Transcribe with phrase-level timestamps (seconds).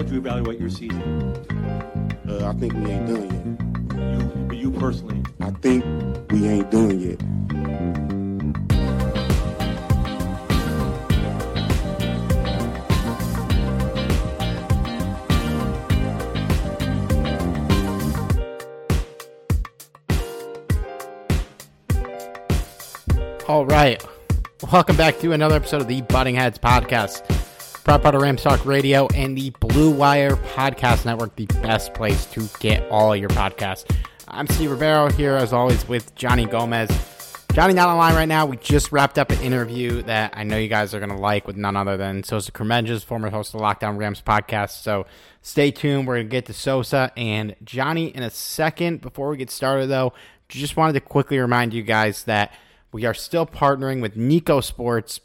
[0.00, 1.02] would you evaluate your season?
[2.26, 4.54] Uh, I think we ain't done yet.
[4.54, 5.22] You, you personally.
[5.40, 5.84] I think
[6.32, 7.20] we ain't done yet.
[23.46, 24.02] All right.
[24.72, 27.39] Welcome back to another episode of the Butting Heads Podcast.
[27.90, 32.24] Proud part of Rams Talk Radio and the Blue Wire Podcast Network, the best place
[32.26, 33.84] to get all your podcasts.
[34.28, 36.88] I'm Steve Ribeiro here, as always, with Johnny Gomez.
[37.52, 38.46] Johnny not online right now.
[38.46, 41.48] We just wrapped up an interview that I know you guys are going to like
[41.48, 44.84] with none other than Sosa Kremenjas, former host of the Lockdown Rams podcast.
[44.84, 45.06] So
[45.42, 46.06] stay tuned.
[46.06, 49.00] We're going to get to Sosa and Johnny in a second.
[49.00, 50.12] Before we get started, though,
[50.48, 52.54] just wanted to quickly remind you guys that
[52.92, 55.18] we are still partnering with Nikco Sports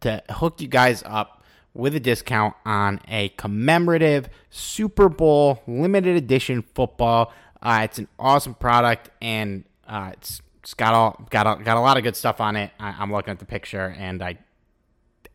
[0.00, 1.39] to hook you guys up
[1.74, 7.32] with a discount on a commemorative Super Bowl limited edition football.
[7.62, 11.80] Uh, it's an awesome product and uh, it's it's got all got a, got a
[11.80, 12.70] lot of good stuff on it.
[12.78, 14.38] I, I'm looking at the picture and I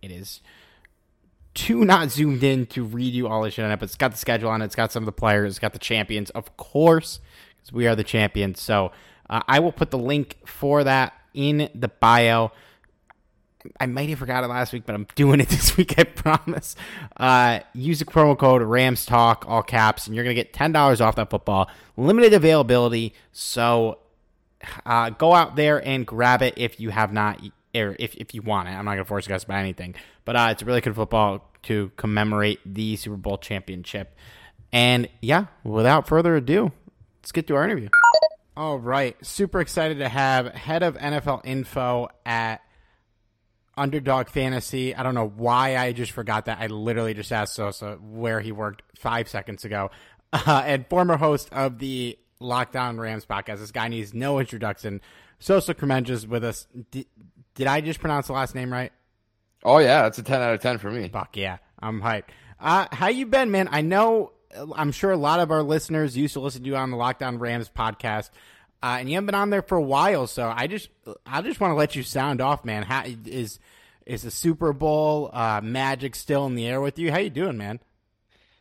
[0.01, 0.41] it is
[1.53, 4.11] too not zoomed in to read you all this shit on it, but it's got
[4.11, 4.65] the schedule on it.
[4.65, 5.53] It's got some of the players.
[5.53, 7.19] It's got the champions, of course,
[7.57, 8.61] because we are the champions.
[8.61, 8.91] So
[9.29, 12.51] uh, I will put the link for that in the bio.
[13.79, 15.97] I might have forgot it last week, but I'm doing it this week.
[15.97, 16.75] I promise.
[17.17, 21.01] Uh, use the promo code Rams Talk, all caps, and you're gonna get ten dollars
[21.01, 21.69] off that football.
[21.97, 23.99] Limited availability, so
[24.85, 27.41] uh, go out there and grab it if you have not,
[27.73, 28.71] or if, if you want it.
[28.71, 29.95] I'm not gonna force you guys to buy anything,
[30.25, 34.15] but uh, it's a really good football to commemorate the Super Bowl championship.
[34.71, 36.71] And yeah, without further ado,
[37.21, 37.89] let's get to our interview.
[38.57, 39.17] All right.
[39.25, 42.61] Super excited to have head of NFL info at
[43.77, 44.95] Underdog Fantasy.
[44.95, 46.59] I don't know why I just forgot that.
[46.59, 49.91] I literally just asked Sosa where he worked five seconds ago.
[50.33, 53.59] Uh, and former host of the Lockdown Rams podcast.
[53.59, 55.01] This guy needs no introduction.
[55.39, 56.67] Sosa Kremenjas with us.
[56.91, 57.05] Did,
[57.53, 58.91] did I just pronounce the last name right?
[59.63, 61.07] Oh yeah, that's a ten out of ten for me.
[61.09, 62.25] Fuck yeah, I'm hyped.
[62.59, 63.67] Uh, how you been, man?
[63.71, 64.31] I know,
[64.75, 67.39] I'm sure a lot of our listeners used to listen to you on the Lockdown
[67.39, 68.29] Rams podcast,
[68.83, 70.27] uh, and you haven't been on there for a while.
[70.27, 70.89] So I just,
[71.25, 72.83] I just want to let you sound off, man.
[72.83, 73.59] How is
[74.05, 77.11] is the Super Bowl uh, magic still in the air with you?
[77.11, 77.79] How you doing, man?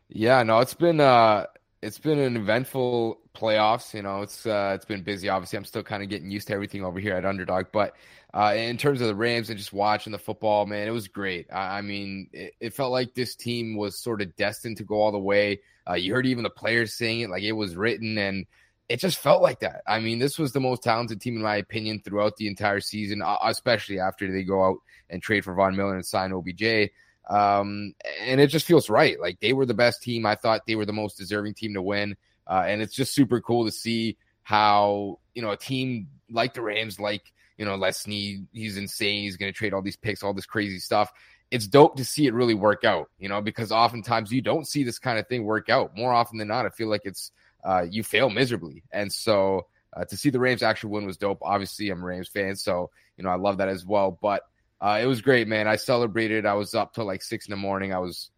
[0.08, 1.47] Yeah, no, it's been uh,
[1.82, 3.92] it's been an eventful playoffs.
[3.92, 5.28] You know, it's uh, it's been busy.
[5.28, 7.94] Obviously, I'm still kind of getting used to everything over here at Underdog, but.
[8.36, 11.47] Uh, in terms of the Rams and just watching the football, man, it was great.
[11.53, 14.97] I, I mean, it, it, felt like this team was sort of destined to go
[14.97, 15.60] all the way.
[15.88, 18.44] Uh, you heard even the players saying it like it was written, and
[18.89, 19.83] it just felt like that.
[19.87, 23.22] I mean, this was the most talented team, in my opinion, throughout the entire season,
[23.22, 24.77] uh, especially after they go out
[25.09, 26.91] and trade for Von Miller and sign OBJ.
[27.31, 29.19] Um, and it just feels right.
[29.19, 30.27] Like they were the best team.
[30.27, 32.16] I thought they were the most deserving team to win.
[32.47, 36.60] Uh, and it's just super cool to see how, you know, a team like the
[36.60, 39.22] Rams, like, you know, Les Snead, he's insane.
[39.22, 41.10] He's going to trade all these picks, all this crazy stuff.
[41.51, 44.84] It's dope to see it really work out, you know, because oftentimes you don't see
[44.84, 45.97] this kind of thing work out.
[45.97, 47.30] More often than not, I feel like it's
[47.65, 48.83] uh, you fail miserably.
[48.93, 51.39] And so uh, to see the Rams actually win was dope.
[51.43, 54.19] Obviously, I'm a Rams fan, so you know I love that as well.
[54.21, 54.43] But
[54.81, 55.69] uh, it was great, man.
[55.69, 56.47] I celebrated.
[56.47, 57.93] I was up till like six in the morning.
[57.93, 58.31] I was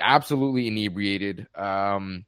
[0.00, 2.24] absolutely inebriated, um,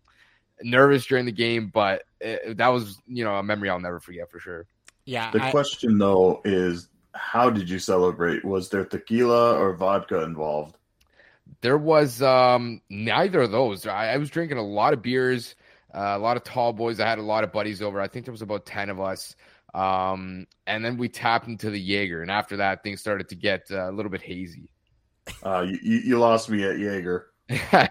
[0.62, 4.30] nervous during the game, but it, that was you know a memory I'll never forget
[4.30, 4.66] for sure.
[5.04, 5.30] Yeah.
[5.30, 8.44] The I- question though is how did you celebrate?
[8.44, 10.76] Was there tequila or vodka involved?
[11.60, 13.86] There was um, neither of those.
[13.86, 15.63] I, I was drinking a lot of beers, uh,
[15.94, 17.00] a lot of tall boys.
[17.00, 18.00] I had a lot of buddies over.
[18.00, 19.36] I think there was about ten of us.
[19.74, 23.66] Um, and then we tapped into the Jaeger, and after that, things started to get
[23.70, 24.68] uh, a little bit hazy.
[25.42, 27.26] Uh, you, you lost me at Jaeger.
[27.48, 27.88] yeah,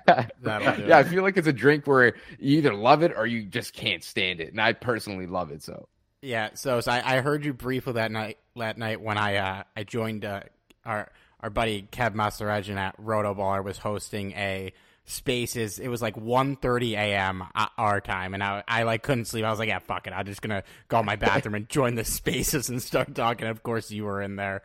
[0.93, 4.03] I feel like it's a drink where you either love it or you just can't
[4.03, 5.61] stand it, and I personally love it.
[5.61, 5.87] So
[6.23, 9.63] yeah, so, so I, I, heard you briefly that night that night when I uh,
[9.75, 10.41] I joined uh,
[10.85, 14.73] our our buddy Kev Massaregin at Rotoballer was hosting a
[15.05, 15.79] spaces.
[15.79, 17.43] It was like 1.30 a.m.
[17.77, 19.45] our time, and I, I like couldn't sleep.
[19.45, 20.13] I was like, yeah, fuck it.
[20.13, 23.47] I'm just gonna go in my bathroom and join the spaces and start talking.
[23.47, 24.63] Of course, you were in there.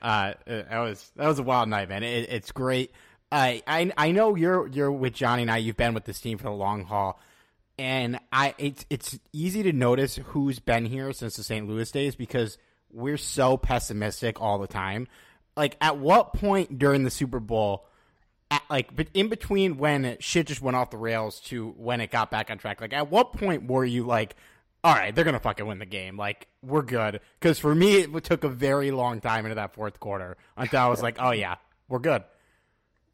[0.00, 2.02] Uh, that was that was a wild night, man.
[2.02, 2.92] It, it's great.
[3.30, 5.58] I, I I know you're you're with Johnny and I.
[5.58, 7.20] You've been with this team for the long haul,
[7.78, 11.68] and I it's it's easy to notice who's been here since the St.
[11.68, 12.58] Louis days because
[12.90, 15.08] we're so pessimistic all the time.
[15.56, 17.86] Like, at what point during the Super Bowl,
[18.50, 22.10] at, like, but in between when shit just went off the rails to when it
[22.10, 24.36] got back on track, like, at what point were you like,
[24.84, 26.16] all right, they're gonna fucking win the game.
[26.16, 27.20] Like we're good.
[27.40, 30.88] Because for me, it took a very long time into that fourth quarter until I
[30.88, 31.56] was like, oh yeah,
[31.88, 32.22] we're good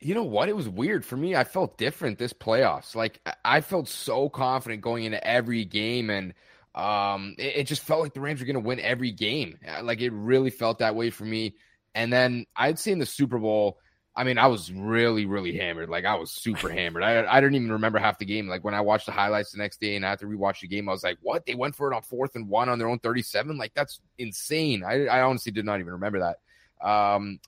[0.04, 0.50] you know what?
[0.50, 1.34] It was weird for me.
[1.34, 2.94] I felt different this playoffs.
[2.94, 6.34] Like I felt so confident going into every game, and
[6.74, 9.58] um, it, it just felt like the Rams were to win every game.
[9.66, 11.56] Uh, like it really felt that way for me.
[11.94, 13.78] And then I'd seen the Super Bowl.
[14.16, 15.88] I mean, I was really, really hammered.
[15.88, 17.02] Like I was super hammered.
[17.02, 18.46] I I didn't even remember half the game.
[18.46, 20.88] Like when I watched the highlights the next day and after we watched the game,
[20.88, 21.46] I was like, "What?
[21.46, 23.58] They went for it on fourth and one on their own thirty-seven?
[23.58, 26.86] Like that's insane." I I honestly did not even remember that.
[26.86, 27.40] Um,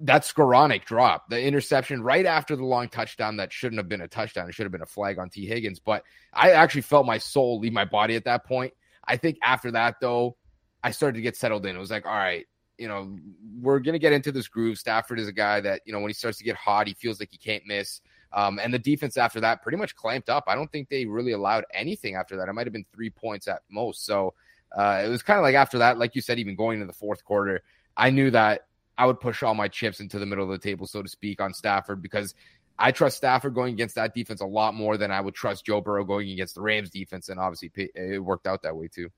[0.00, 4.08] that Skowronek drop, the interception right after the long touchdown that shouldn't have been a
[4.08, 4.48] touchdown.
[4.48, 5.78] It should have been a flag on Tee Higgins.
[5.78, 8.72] But I actually felt my soul leave my body at that point.
[9.04, 10.36] I think after that, though,
[10.82, 11.76] I started to get settled in.
[11.76, 12.46] It was like, all right,
[12.82, 13.16] you know,
[13.60, 14.76] we're going to get into this groove.
[14.76, 17.20] Stafford is a guy that, you know, when he starts to get hot, he feels
[17.20, 18.00] like he can't miss.
[18.32, 20.44] Um, and the defense after that pretty much clamped up.
[20.48, 22.48] I don't think they really allowed anything after that.
[22.48, 24.04] It might have been three points at most.
[24.04, 24.34] So
[24.76, 26.98] uh, it was kind of like after that, like you said, even going into the
[26.98, 27.62] fourth quarter,
[27.96, 28.66] I knew that
[28.98, 31.40] I would push all my chips into the middle of the table, so to speak,
[31.40, 32.34] on Stafford because
[32.80, 35.80] I trust Stafford going against that defense a lot more than I would trust Joe
[35.80, 39.08] Burrow going against the Rams defense, and obviously it worked out that way too.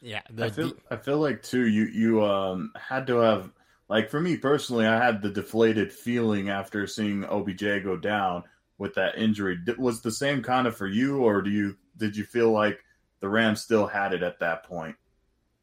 [0.00, 3.52] Yeah, I feel I feel like too you you um had to have
[3.88, 8.44] like for me personally, I had the deflated feeling after seeing OBJ go down
[8.78, 9.58] with that injury.
[9.78, 12.82] Was the same kind of for you, or do you did you feel like
[13.20, 14.96] the Rams still had it at that point?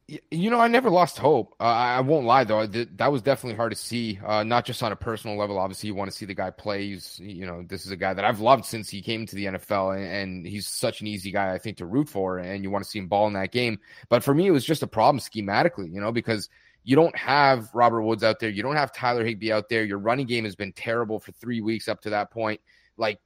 [0.08, 1.54] You know, I never lost hope.
[1.60, 4.18] Uh, I won't lie though; that was definitely hard to see.
[4.26, 5.58] Uh, not just on a personal level.
[5.58, 6.88] Obviously, you want to see the guy play.
[6.88, 9.46] He's, you know, this is a guy that I've loved since he came to the
[9.48, 12.38] NFL, and, and, he's such an easy guy, I think, to root for.
[12.38, 13.80] And you want to see him ball in that game.
[14.08, 16.48] But for me, it was just a problem schematically, you know, because
[16.86, 19.84] you don't have Robert Woods out there, you don't have Tyler Higbee out there.
[19.84, 22.62] Your running game has been terrible for three weeks up to that point.
[22.96, 23.20] Like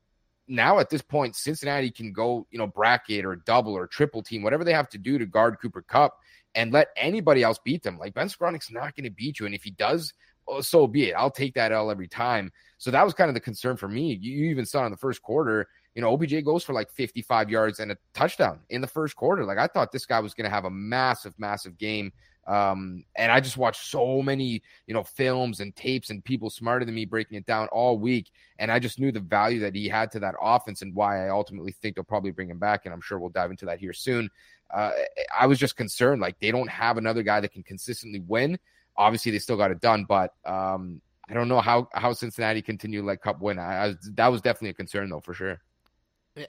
[0.47, 4.41] now, at this point, Cincinnati can go, you know, bracket or double or triple team,
[4.41, 6.17] whatever they have to do to guard Cooper Kupp
[6.55, 7.97] and let anybody else beat them.
[7.97, 9.45] Like Ben Skowronek's not going to beat you.
[9.45, 10.13] And if he does,
[10.47, 11.13] oh, so be it.
[11.13, 12.51] I'll take that L every time.
[12.77, 14.17] So that was kind of the concern for me.
[14.19, 17.49] You, you even saw in the first quarter, you know, OBJ goes for like 55
[17.49, 19.45] yards and a touchdown in the first quarter.
[19.45, 22.11] Like I thought this guy was going to have a massive, massive game.
[22.47, 26.83] Um, and I just watched so many, you know, films and tapes and people smarter
[26.85, 28.31] than me breaking it down all week.
[28.57, 31.29] And I just knew the value that he had to that offense and why I
[31.29, 32.85] ultimately think they'll probably bring him back.
[32.85, 34.29] And I'm sure we'll dive into that here soon
[34.73, 34.91] uh,
[35.37, 38.57] I was just concerned like they don't have another guy that can consistently win.
[38.97, 43.03] Obviously, they still got it done, but um, I don't know how how Cincinnati continue
[43.03, 43.59] let Kupp win.
[43.59, 45.61] I, I, that was definitely a concern though for sure.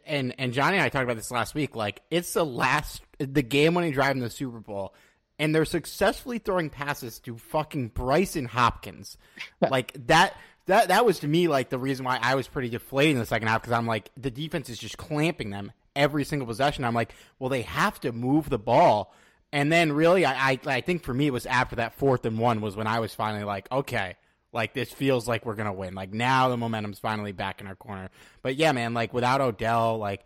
[0.06, 1.74] And and Johnny and I talked about this last week.
[1.74, 4.94] Like it's the last the game winning drive in the Super Bowl,
[5.38, 9.16] and they're successfully throwing passes to fucking Brycen Hopkins.
[9.60, 10.36] like that
[10.66, 13.26] that that was to me like the reason why I was pretty deflated in the
[13.26, 16.84] second half because I'm like the defense is just clamping them every single possession.
[16.84, 19.14] I'm like, well, they have to move the ball.
[19.54, 22.38] And then really, I, I, I think for me it was after that fourth and
[22.38, 24.16] one was when I was finally like, okay,
[24.52, 25.94] like this feels like we're gonna win.
[25.94, 28.10] Like now the momentum's finally back in our corner.
[28.42, 30.24] But yeah, man, like without Odell, like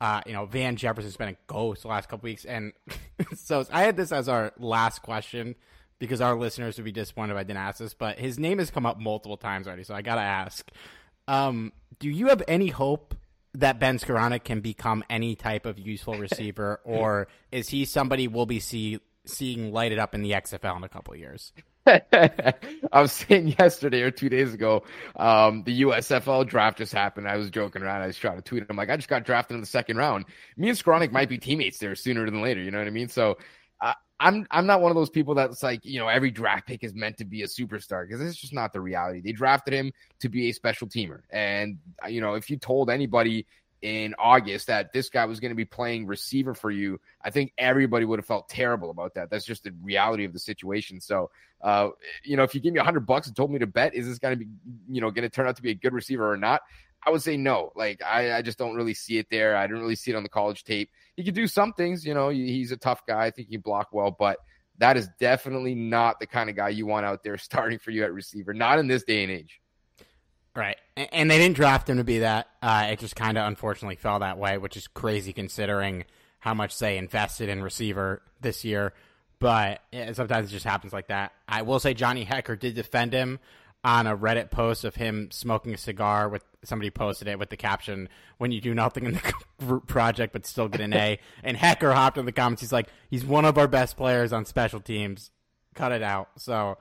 [0.00, 2.72] uh, you know, Van Jefferson's been a ghost the last couple weeks, and
[3.36, 5.54] so I had this as our last question
[5.98, 7.94] because our listeners would be disappointed if I didn't ask this.
[7.94, 10.70] But his name has come up multiple times already, so I gotta ask:
[11.28, 13.14] um, Do you have any hope
[13.54, 18.46] that Ben Skowronek can become any type of useful receiver, or is he somebody we'll
[18.46, 21.52] be see, seeing lighted up in the XFL in a couple of years?
[21.86, 22.54] I
[22.92, 24.84] was saying yesterday or two days ago,
[25.16, 27.28] um, the USFL draft just happened.
[27.28, 28.02] I was joking around.
[28.02, 28.64] I was trying to tweet.
[28.68, 30.24] I'm like, I just got drafted in the second round.
[30.56, 32.62] Me and Skowronek might be teammates there sooner than later.
[32.62, 33.08] You know what I mean?
[33.08, 33.36] So
[34.20, 36.94] I'm I'm not one of those people that's like, you know, every draft pick is
[36.94, 39.20] meant to be a superstar because it's just not the reality.
[39.20, 41.20] They drafted him to be a special teamer.
[41.30, 43.46] And you know, if you told anybody
[43.84, 47.52] in August that this guy was going to be playing receiver for you, I think
[47.58, 49.28] everybody would have felt terrible about that.
[49.28, 51.02] That's just the reality of the situation.
[51.02, 51.90] So, uh,
[52.24, 54.08] you know, if you give me a hundred bucks and told me to bet, is
[54.08, 54.50] this going to be,
[54.88, 56.62] you know, going to turn out to be a good receiver or not?
[57.06, 57.72] I would say no.
[57.76, 59.54] Like I, I just don't really see it there.
[59.54, 60.90] I didn't really see it on the college tape.
[61.14, 62.30] He could do some things, you know.
[62.30, 63.26] He's a tough guy.
[63.26, 64.38] I think he block well, but
[64.78, 68.02] that is definitely not the kind of guy you want out there starting for you
[68.02, 68.54] at receiver.
[68.54, 69.60] Not in this day and age.
[70.56, 72.48] Right, and they didn't draft him to be that.
[72.62, 76.04] Uh, it just kind of unfortunately fell that way, which is crazy considering
[76.38, 78.92] how much they invested in receiver this year.
[79.40, 81.32] But yeah, sometimes it just happens like that.
[81.48, 83.40] I will say Johnny Hekker did defend him
[83.82, 87.56] on a Reddit post of him smoking a cigar with somebody posted it with the
[87.56, 88.08] caption
[88.38, 91.92] "When you do nothing in the group project but still get an A." and Hekker
[91.92, 92.62] hopped in the comments.
[92.62, 95.32] He's like, "He's one of our best players on special teams.
[95.74, 96.78] Cut it out." So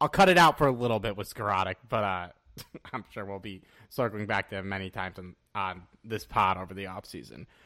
[0.00, 2.28] I'll cut it out for a little bit with Skowronek, but uh,
[2.92, 6.74] I'm sure we'll be circling back to him many times on, on this pod over
[6.74, 7.46] the offseason.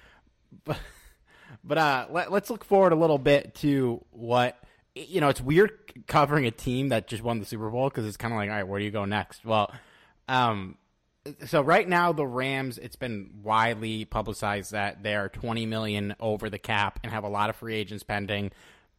[0.64, 0.78] But
[1.62, 4.60] but uh, let, let's look forward a little bit to what
[4.94, 5.70] you know, it's weird
[6.06, 8.56] covering a team that just won the Super Bowl because it's kind of like, all
[8.56, 9.44] right, where do you go next?
[9.44, 9.72] Well,
[10.28, 10.76] um,
[11.46, 16.50] so right now the Rams, it's been widely publicized that they are 20 million over
[16.50, 18.50] the cap and have a lot of free agents pending.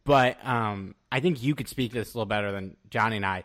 [0.04, 3.26] But um, I think you could speak to this a little better than Johnny and
[3.26, 3.44] I.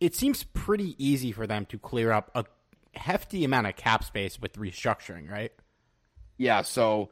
[0.00, 2.44] It seems pretty easy for them to clear up a
[2.94, 5.52] hefty amount of cap space with restructuring, right?
[6.38, 6.62] Yeah.
[6.62, 7.10] So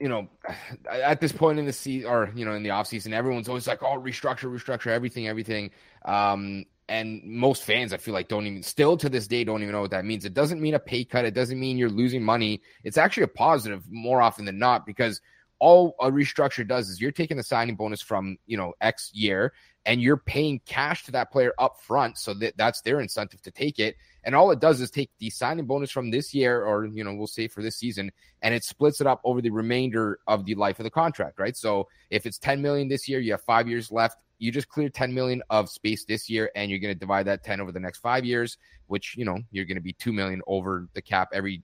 [0.00, 0.28] you know,
[0.90, 3.82] at this point in the season or, you know, in the offseason, everyone's always like,
[3.82, 5.70] oh, restructure, restructure, everything, everything.
[6.04, 9.72] Um, and most fans, I feel like, don't even, still to this day, don't even
[9.72, 10.26] know what that means.
[10.26, 11.24] It doesn't mean a pay cut.
[11.24, 12.60] It doesn't mean you're losing money.
[12.82, 15.22] It's actually a positive more often than not because
[15.60, 19.54] all a restructure does is you're taking the signing bonus from, you know, X year
[19.86, 22.18] and you're paying cash to that player up front.
[22.18, 23.96] So that that's their incentive to take it.
[24.24, 27.14] And all it does is take the signing bonus from this year, or, you know,
[27.14, 28.10] we'll say for this season,
[28.40, 31.56] and it splits it up over the remainder of the life of the contract, right?
[31.56, 34.18] So if it's 10 million this year, you have five years left.
[34.38, 37.44] You just clear 10 million of space this year, and you're going to divide that
[37.44, 40.40] 10 over the next five years, which, you know, you're going to be 2 million
[40.46, 41.62] over the cap every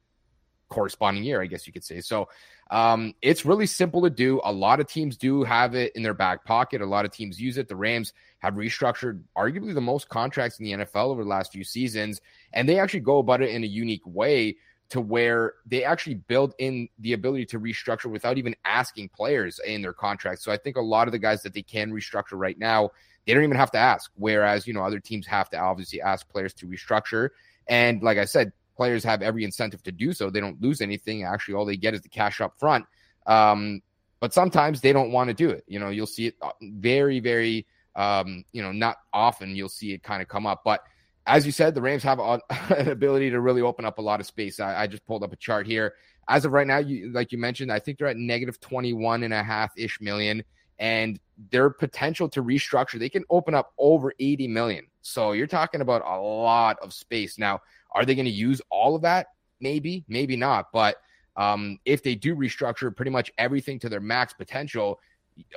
[0.71, 2.01] corresponding year, I guess you could say.
[2.01, 2.29] So
[2.71, 4.41] um, it's really simple to do.
[4.45, 6.81] A lot of teams do have it in their back pocket.
[6.81, 7.69] A lot of teams use it.
[7.69, 11.65] The Rams have restructured arguably the most contracts in the NFL over the last few
[11.65, 12.21] seasons,
[12.53, 14.57] and they actually go about it in a unique way
[14.91, 19.83] to where they actually build in the ability to restructure without even asking players in
[19.83, 20.45] their contracts.
[20.45, 22.91] So I think a lot of the guys that they can restructure right now,
[23.25, 24.11] they don't even have to ask.
[24.17, 27.31] Whereas, you know, other teams have to obviously ask players to restructure.
[27.69, 30.31] And like I said, players have every incentive to do so.
[30.31, 31.23] They don't lose anything.
[31.23, 32.87] Actually, all they get is the cash up front.
[33.27, 33.83] Um,
[34.21, 35.65] but sometimes they don't want to do it.
[35.69, 39.93] You know, you'll see it uh, very, very, um, you know, not often you'll see
[39.93, 40.63] it kind of come up.
[40.65, 40.81] But
[41.27, 42.21] as you said, the Rams have
[42.71, 44.61] an ability to really open up a lot of space.
[44.61, 45.93] I, I just pulled up a chart here.
[46.27, 49.35] As of right now, you, like you mentioned, I think they're at negative 21 and
[49.35, 50.43] a half ish million.
[50.79, 51.21] And
[51.51, 54.87] their potential to restructure, they can open up over 80 million.
[55.03, 57.39] So you're talking about a lot of space.
[57.39, 57.61] Now,
[57.93, 59.29] are they going to use all of that?
[59.61, 60.67] Maybe, maybe not.
[60.73, 60.97] But
[61.37, 65.01] um, if they do restructure pretty much everything to their max potential,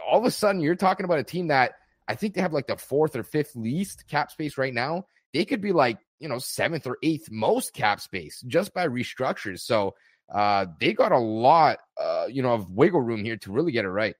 [0.05, 1.73] all of a sudden you're talking about a team that
[2.07, 5.05] I think they have like the fourth or fifth least cap space right now.
[5.33, 9.61] They could be like, you know, seventh or eighth most cap space just by restructures.
[9.61, 9.95] So
[10.33, 13.85] uh, they got a lot, uh, you know, of wiggle room here to really get
[13.85, 14.15] it right.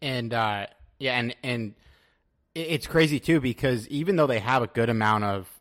[0.00, 0.66] And uh,
[0.98, 1.74] yeah, and and
[2.54, 5.57] it's crazy too because even though they have a good amount of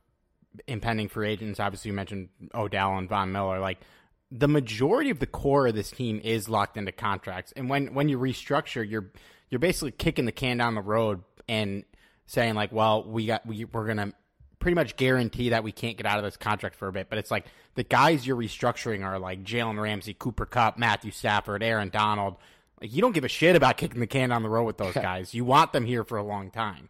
[0.68, 1.60] impending free agents.
[1.60, 3.60] Obviously, you mentioned Odell and Von Miller.
[3.60, 3.80] Like
[4.32, 8.10] the majority of the core of this team is locked into contracts, and when when
[8.10, 9.12] you restructure, you're
[9.50, 11.84] you're basically kicking the can down the road and
[12.26, 14.14] saying like, well, we got we we're gonna
[14.60, 17.10] pretty much guarantee that we can't get out of this contract for a bit.
[17.10, 17.46] But it's like
[17.76, 22.36] the guys you're restructuring are like Jalen Ramsey, Cooper Kupp, Matthew Stafford, Aaron Donald.
[22.82, 24.94] Like you don't give a shit about kicking the can down the road with those
[24.94, 25.34] guys.
[25.34, 26.90] you want them here for a long time.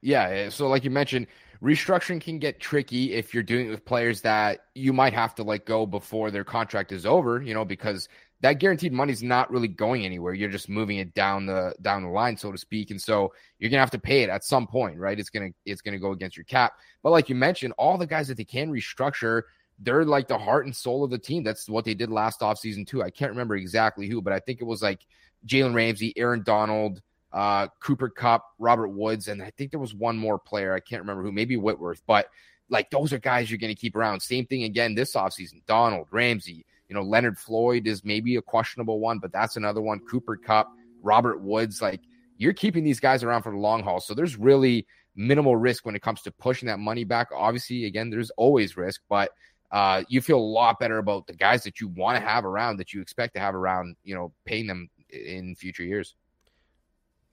[0.00, 0.50] Yeah.
[0.50, 1.26] So like you mentioned,
[1.64, 5.42] restructuring can get tricky if you're doing it with players that you might have to
[5.42, 8.08] let go before their contract is over, you know, because
[8.42, 10.34] that guaranteed money's not really going anywhere.
[10.34, 12.90] You're just moving it down the down the line, so to speak.
[12.90, 15.18] And so you're gonna have to pay it at some point, right?
[15.18, 16.74] It's gonna it's gonna go against your cap.
[17.02, 19.42] But like you mentioned, all the guys that they can restructure,
[19.78, 21.42] they're like the heart and soul of the team.
[21.42, 23.02] That's what they did last offseason too.
[23.02, 25.06] I can't remember exactly who, but I think it was like
[25.46, 27.00] Jalen Ramsey, Aaron Donald,
[27.34, 30.72] uh, Cooper Kupp, Robert Woods, and I think there was one more player.
[30.72, 32.28] I can't remember who, maybe Whitworth, but
[32.70, 34.20] like those are guys you're going to keep around.
[34.20, 35.66] Same thing again this offseason.
[35.66, 39.98] Donald, Ramsey, you know, Leonard Floyd is maybe a questionable one, but that's another one.
[40.08, 40.70] Cooper Kupp,
[41.02, 42.02] Robert Woods, like
[42.38, 43.98] you're keeping these guys around for the long haul.
[43.98, 44.86] So there's really
[45.16, 47.28] minimal risk when it comes to pushing that money back.
[47.34, 49.30] Obviously, again, there's always risk, but
[49.72, 52.76] uh, you feel a lot better about the guys that you want to have around,
[52.76, 56.14] that you expect to have around, you know, paying them in future years.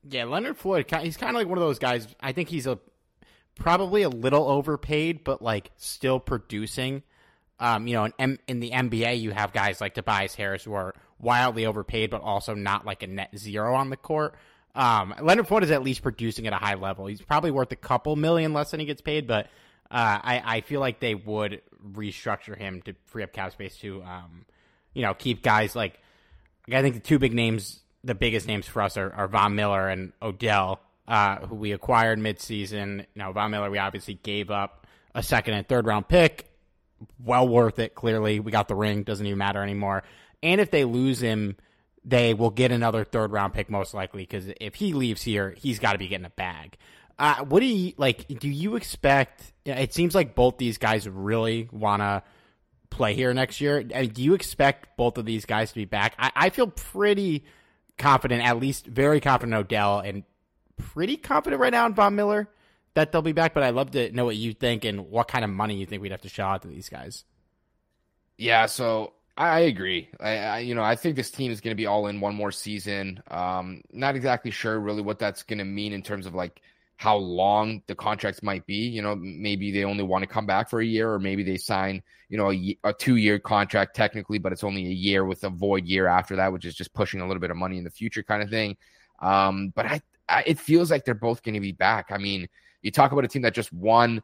[0.09, 2.07] Yeah, Leonard Floyd, he's kind of like one of those guys.
[2.19, 2.79] I think he's a
[3.55, 7.03] probably a little overpaid, but like still producing.
[7.59, 10.73] Um, you know, in, M- in the NBA, you have guys like Tobias Harris who
[10.73, 14.35] are wildly overpaid, but also not like a net zero on the court.
[14.73, 17.05] Um, Leonard Floyd is at least producing at a high level.
[17.05, 19.45] He's probably worth a couple million less than he gets paid, but
[19.91, 24.01] uh, I, I feel like they would restructure him to free up cap space to,
[24.03, 24.45] um,
[24.93, 25.99] you know, keep guys like.
[26.71, 29.89] I think the two big names, the biggest names for us are, are Von Miller
[29.89, 33.05] and Odell, uh, who we acquired midseason.
[33.15, 36.47] Now, Von Miller, we obviously gave up a second and third round pick.
[37.23, 38.39] Well worth it, clearly.
[38.39, 40.03] We got the ring, doesn't even matter anymore.
[40.43, 41.55] And if they lose him,
[42.03, 45.79] they will get another third round pick most likely because if he leaves here, he's
[45.79, 46.77] got to be getting a bag.
[47.19, 48.27] Uh, what do you like?
[48.27, 49.53] Do you expect?
[49.65, 52.23] It seems like both these guys really want to
[52.89, 53.83] play here next year.
[53.83, 56.15] Do you expect both of these guys to be back?
[56.17, 57.45] I, I feel pretty
[58.01, 60.23] confident, at least very confident Odell, and
[60.77, 62.49] pretty confident right now in Von Miller
[62.95, 63.53] that they'll be back.
[63.53, 66.01] But I'd love to know what you think and what kind of money you think
[66.01, 67.23] we'd have to shell out to these guys.
[68.37, 70.09] Yeah, so I, agree.
[70.19, 72.35] I, I, you know I think this team is going to be all in one
[72.35, 73.21] more season.
[73.29, 76.61] Um, not exactly sure really what that's going to mean in terms of like
[77.01, 78.75] how long the contracts might be.
[78.75, 81.57] You know, maybe they only want to come back for a year, or maybe they
[81.57, 85.43] sign you know a, a two year contract technically, but it's only a year with
[85.43, 87.83] a void year after that, which is just pushing a little bit of money in
[87.83, 88.77] the future kind of thing.
[89.19, 92.11] Um, but I, I it feels like they're both going to be back.
[92.11, 92.47] I mean,
[92.83, 94.21] you talk about a team that just won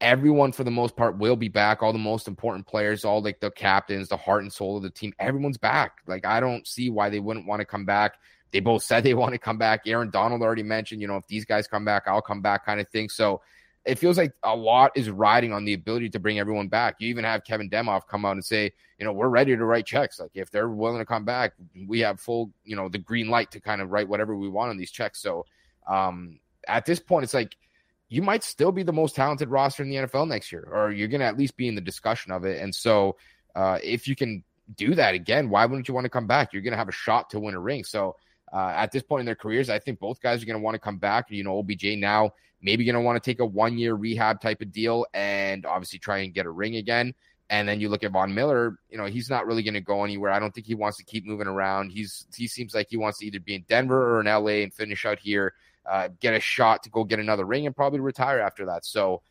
[0.00, 1.82] everyone for the most part will be back.
[1.82, 4.90] All the most important players, all like the captains, the heart and soul of the
[4.90, 5.96] team, everyone's back.
[6.06, 8.18] Like I don't see why they wouldn't want to come back.
[8.52, 9.82] They both said they want to come back.
[9.86, 12.80] Aaron Donald already mentioned, you know, if these guys come back, I'll come back kind
[12.80, 13.08] of thing.
[13.08, 13.40] So
[13.84, 16.96] it feels like a lot is riding on the ability to bring everyone back.
[16.98, 19.86] You even have Kevin Demoff come out and say, you know, we're ready to write
[19.86, 20.20] checks.
[20.20, 21.52] Like if they're willing to come back,
[21.86, 24.70] we have full, you know, the green light to kind of write whatever we want
[24.70, 25.22] on these checks.
[25.22, 25.46] So
[25.88, 27.56] um at this point, it's like
[28.08, 31.08] you might still be the most talented roster in the NFL next year, or you're
[31.08, 32.60] going to at least be in the discussion of it.
[32.60, 33.16] And so,
[33.54, 34.42] uh, if you can
[34.76, 36.52] do that again, why wouldn't you want to come back?
[36.52, 37.84] You're going to have a shot to win a ring.
[37.84, 38.16] So,
[38.52, 40.74] uh, at this point in their careers, I think both guys are going to want
[40.74, 41.30] to come back.
[41.30, 42.32] You know, OBJ now
[42.62, 45.98] maybe going to want to take a one year rehab type of deal and obviously
[45.98, 47.14] try and get a ring again.
[47.48, 50.04] And then you look at Von Miller, you know, he's not really going to go
[50.04, 50.30] anywhere.
[50.30, 51.90] I don't think he wants to keep moving around.
[51.90, 54.72] He's he seems like he wants to either be in Denver or in LA and
[54.72, 55.54] finish out here
[55.88, 58.84] uh, get a shot to go get another ring and probably retire after that.
[58.84, 59.22] So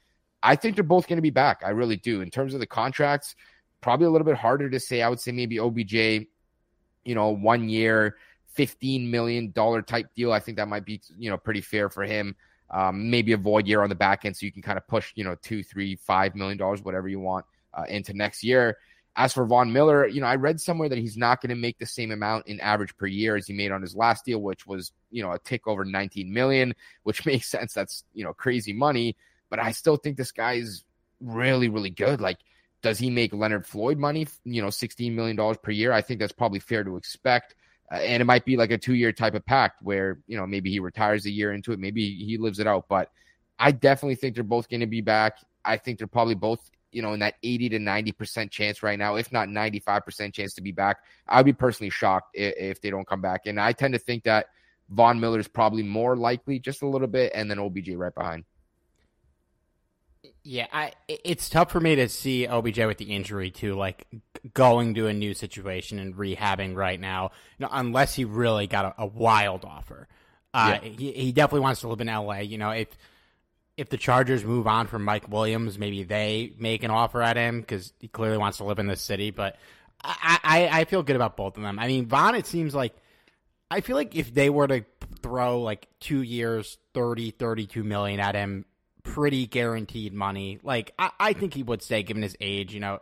[0.41, 1.61] I think they're both going to be back.
[1.65, 2.21] I really do.
[2.21, 3.35] In terms of the contracts,
[3.81, 5.01] probably a little bit harder to say.
[5.01, 8.17] I would say maybe OBJ, you know, one year,
[8.57, 10.31] $15 million type deal.
[10.31, 12.35] I think that might be, you know, pretty fair for him.
[12.71, 15.11] Um, maybe a void year on the back end so you can kind of push,
[15.15, 18.77] you know, two, three, five million dollars, whatever you want uh, into next year.
[19.15, 21.79] As for Von Miller, you know, I read somewhere that he's not going to make
[21.79, 24.67] the same amount in average per year as he made on his last deal, which
[24.67, 27.73] was, you know, a tick over 19 million, which makes sense.
[27.73, 29.17] That's, you know, crazy money.
[29.49, 30.83] But I still think this guy is
[31.19, 32.21] really, really good.
[32.21, 32.37] Like,
[32.81, 35.91] does he make Leonard Floyd money, you know, $16 million per year?
[35.91, 37.55] I think that's probably fair to expect.
[37.91, 40.45] Uh, and it might be like a two year type of pact where, you know,
[40.45, 41.79] maybe he retires a year into it.
[41.79, 42.87] Maybe he lives it out.
[42.87, 43.11] But
[43.57, 45.39] I definitely think they're both going to be back.
[45.65, 49.15] I think they're probably both you know, in that 80 to 90% chance right now,
[49.15, 50.97] if not 95% chance to be back.
[51.27, 53.41] I'd be personally shocked if, if, they don't come back.
[53.45, 54.47] And I tend to think that
[54.89, 58.43] Von Miller is probably more likely, just a little bit, and then OBJ right behind.
[60.43, 64.07] Yeah, I it's tough for me to see OBJ with the injury too, like
[64.53, 68.85] going to a new situation and rehabbing right now, you know, unless he really got
[68.85, 70.07] a, a wild offer.
[70.53, 70.89] Uh, yeah.
[70.89, 72.39] he, he definitely wants to live in LA.
[72.39, 72.87] You know, if
[73.77, 77.61] if the Chargers move on from Mike Williams, maybe they make an offer at him
[77.61, 79.31] because he clearly wants to live in this city.
[79.31, 79.55] But
[80.03, 81.79] I, I, I feel good about both of them.
[81.79, 82.93] I mean, Von, it seems like
[83.71, 84.83] I feel like if they were to
[85.21, 88.65] throw like two years, 30, 32 million at him,
[89.03, 90.59] pretty guaranteed money.
[90.63, 92.73] Like I, I think he would stay given his age.
[92.73, 92.99] You know,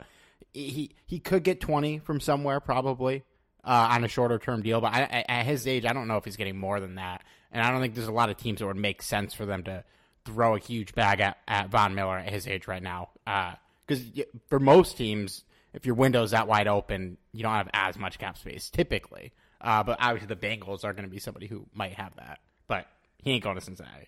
[0.65, 3.23] he he could get twenty from somewhere probably
[3.63, 6.25] uh, on a shorter term deal, but I, at his age, I don't know if
[6.25, 7.23] he's getting more than that.
[7.51, 9.63] And I don't think there's a lot of teams that would make sense for them
[9.63, 9.83] to
[10.25, 13.09] throw a huge bag at, at Von Miller at his age right now.
[13.25, 15.43] Because uh, for most teams,
[15.73, 19.33] if your window's that wide open, you don't have as much cap space typically.
[19.59, 22.39] Uh, but obviously, the Bengals are going to be somebody who might have that.
[22.67, 24.07] But he ain't going to Cincinnati.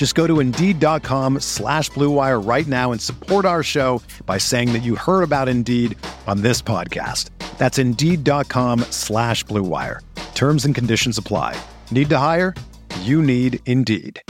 [0.00, 4.78] Just go to Indeed.com slash BlueWire right now and support our show by saying that
[4.78, 5.94] you heard about Indeed
[6.26, 7.28] on this podcast.
[7.58, 9.98] That's Indeed.com slash BlueWire.
[10.34, 11.54] Terms and conditions apply.
[11.90, 12.54] Need to hire?
[13.00, 14.22] You need Indeed.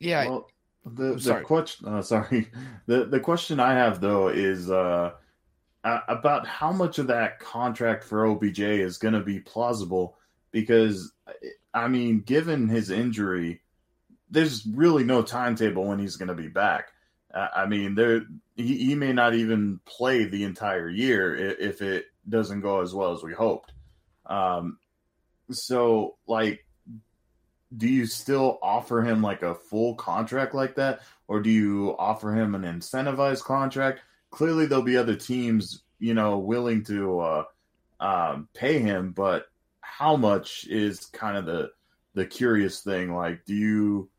[0.00, 0.24] Yeah.
[0.28, 0.50] Well,
[0.84, 1.44] the, the sorry.
[1.44, 2.48] question, uh, sorry,
[2.86, 5.12] the the question I have though is uh,
[5.84, 10.16] about how much of that contract for OBJ is going to be plausible
[10.50, 11.12] because
[11.74, 13.62] I mean, given his injury,
[14.30, 16.90] there's really no timetable when he's going to be back.
[17.32, 18.22] Uh, I mean, there
[18.56, 22.94] he, he may not even play the entire year i- if it doesn't go as
[22.94, 23.72] well as we hoped.
[24.26, 24.78] Um,
[25.50, 26.64] so like
[27.76, 32.32] do you still offer him like a full contract like that or do you offer
[32.34, 37.44] him an incentivized contract clearly there'll be other teams you know willing to uh
[38.00, 39.46] um pay him but
[39.84, 41.70] how much is kind of the
[42.14, 44.10] the curious thing like do you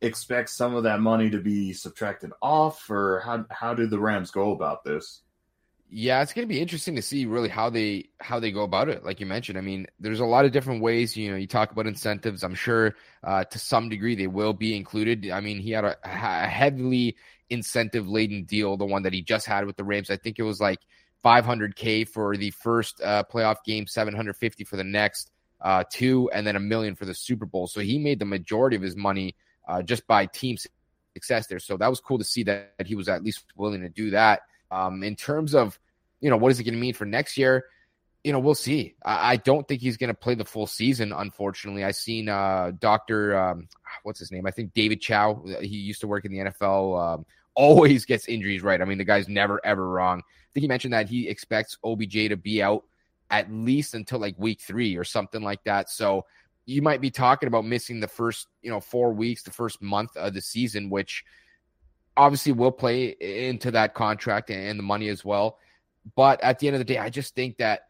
[0.00, 4.30] expect some of that money to be subtracted off or how how do the rams
[4.30, 5.22] go about this
[5.90, 8.88] Yeah, it's going to be interesting to see really how they how they go about
[8.88, 9.04] it.
[9.04, 11.16] Like you mentioned, I mean, there's a lot of different ways.
[11.16, 12.42] You know, you talk about incentives.
[12.42, 15.30] I'm sure uh, to some degree they will be included.
[15.30, 17.16] I mean, he had a, a heavily
[17.50, 20.10] incentive laden deal, the one that he just had with the Rams.
[20.10, 20.80] I think it was like
[21.24, 26.56] 500k for the first uh, playoff game, 750 for the next uh, two, and then
[26.56, 27.66] a million for the Super Bowl.
[27.66, 29.34] So he made the majority of his money
[29.66, 30.56] uh, just by team
[31.14, 31.58] success there.
[31.58, 34.10] So that was cool to see that, that he was at least willing to do
[34.10, 34.42] that.
[34.70, 35.78] Um, in terms of,
[36.20, 37.64] you know, what is it going to mean for next year?
[38.22, 38.94] You know, we'll see.
[39.04, 41.12] I, I don't think he's going to play the full season.
[41.12, 43.68] Unfortunately, I've seen uh, Doctor, um,
[44.02, 44.46] what's his name?
[44.46, 45.44] I think David Chao.
[45.60, 47.14] He used to work in the NFL.
[47.14, 48.80] Um, always gets injuries right.
[48.80, 50.22] I mean, the guy's never ever wrong.
[50.54, 52.84] Think he mentioned that he expects OBJ to be out
[53.30, 55.90] at least until like week three or something like that.
[55.90, 56.24] So
[56.66, 60.16] you might be talking about missing the first, you know, four weeks, the first month
[60.16, 61.24] of the season, which
[62.16, 65.58] obviously will play into that contract and the money as well.
[66.16, 67.88] But at the end of the day, I just think that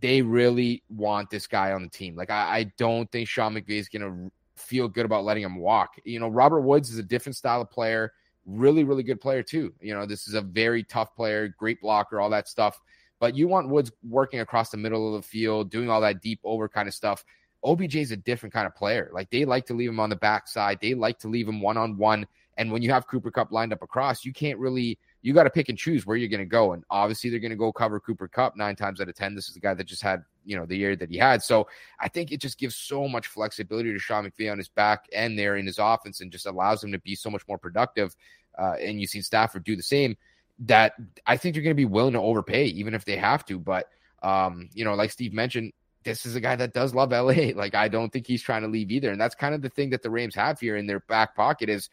[0.00, 2.16] they really want this guy on the team.
[2.16, 5.56] Like I, I don't think Sean McVay is going to feel good about letting him
[5.56, 5.96] walk.
[6.04, 8.12] You know, Robert Woods is a different style of player,
[8.46, 9.72] really, really good player too.
[9.80, 12.80] You know, this is a very tough player, great blocker, all that stuff.
[13.20, 16.40] But you want Woods working across the middle of the field, doing all that deep
[16.42, 17.24] over kind of stuff.
[17.64, 19.10] OBJ is a different kind of player.
[19.12, 20.80] Like they like to leave him on the backside.
[20.80, 22.26] They like to leave him one on one.
[22.56, 25.50] And when you have Cooper Kupp lined up across, you can't really you got to
[25.50, 26.72] pick and choose where you're going to go.
[26.72, 29.34] And obviously, they're going to go cover Cooper Kupp nine times out of 10.
[29.34, 31.42] This is the guy that just had, you know, the year that he had.
[31.42, 31.68] So
[32.00, 35.38] I think it just gives so much flexibility to Sean McVay on his back end
[35.38, 38.14] there in his offense and just allows him to be so much more productive.
[38.58, 40.16] Uh, and you've seen Stafford do the same
[40.58, 40.94] that
[41.26, 43.58] I think you're going to be willing to overpay, even if they have to.
[43.58, 43.88] But,
[44.22, 45.72] um, you know, like Steve mentioned,
[46.04, 47.52] this is a guy that does love LA.
[47.54, 49.10] Like, I don't think he's trying to leave either.
[49.10, 51.68] And that's kind of the thing that the Rams have here in their back pocket
[51.68, 51.88] is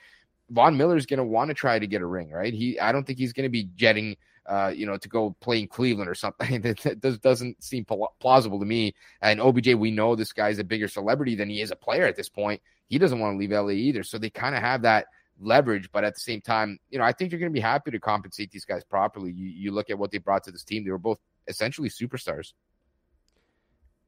[0.49, 2.53] Von Miller's going to want to try to get a ring, right?
[2.53, 5.59] He, I don't think he's going to be jetting, uh, you know, to go play
[5.59, 6.61] in Cleveland or something.
[6.61, 7.85] that, that doesn't seem
[8.19, 8.95] plausible to me.
[9.21, 12.15] And OBJ, we know this guy's a bigger celebrity than he is a player at
[12.15, 12.61] this point.
[12.87, 14.03] He doesn't want to leave LA either.
[14.03, 15.05] So they kind of have that
[15.39, 17.91] leverage, but at the same time, you know, I think you're going to be happy
[17.91, 19.31] to compensate these guys properly.
[19.31, 22.53] You, you look at what they brought to this team; they were both essentially superstars.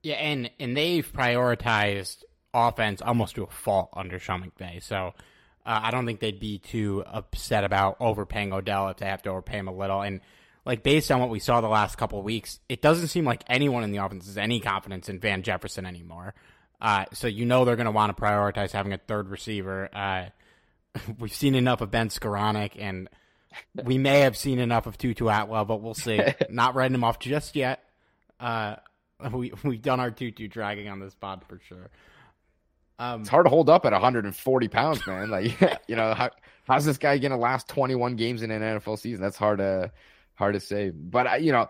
[0.03, 2.23] Yeah, and and they've prioritized
[2.53, 4.81] offense almost to a fault under Sean McVay.
[4.83, 5.13] So
[5.65, 9.29] uh, I don't think they'd be too upset about overpaying Odell if they have to
[9.29, 10.01] overpay him a little.
[10.01, 10.21] And
[10.65, 13.43] like based on what we saw the last couple of weeks, it doesn't seem like
[13.47, 16.33] anyone in the offense has any confidence in Van Jefferson anymore.
[16.79, 19.89] Uh, so you know they're going to want to prioritize having a third receiver.
[19.93, 20.25] Uh,
[21.19, 23.07] we've seen enough of Ben Skowronek, and
[23.83, 26.19] we may have seen enough of Tutu Atwell, but we'll see.
[26.49, 27.83] Not writing him off just yet.
[28.39, 28.77] Uh,
[29.31, 31.89] we we've done our Tutu dragging on this pod for sure.
[33.01, 35.31] Um, it's hard to hold up at 140 pounds, man.
[35.31, 36.29] Like, you know, how,
[36.67, 39.19] how's this guy going to last 21 games in an NFL season?
[39.19, 39.91] That's hard to
[40.35, 40.91] hard to say.
[40.91, 41.67] But I, you know,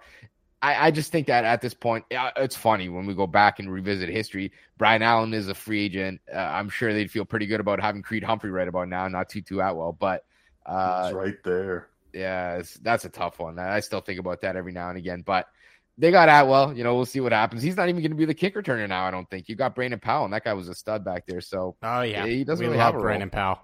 [0.61, 3.71] I, I just think that at this point, it's funny when we go back and
[3.71, 4.51] revisit history.
[4.77, 6.19] Brian Allen is a free agent.
[6.33, 9.29] Uh, I'm sure they'd feel pretty good about having Creed Humphrey right about now, not
[9.29, 9.93] Tutu Atwell.
[9.93, 10.25] But
[10.65, 11.87] uh, it's right there.
[12.11, 13.57] Yeah, that's a tough one.
[13.57, 15.23] I still think about that every now and again.
[15.25, 15.47] But
[15.97, 16.75] they got Atwell.
[16.75, 17.61] You know, we'll see what happens.
[17.61, 19.05] He's not even going to be the kick returner now.
[19.05, 21.41] I don't think you got Brandon Powell, and that guy was a stud back there.
[21.41, 23.55] So oh yeah, he doesn't we really love have Brandon role.
[23.55, 23.59] Powell.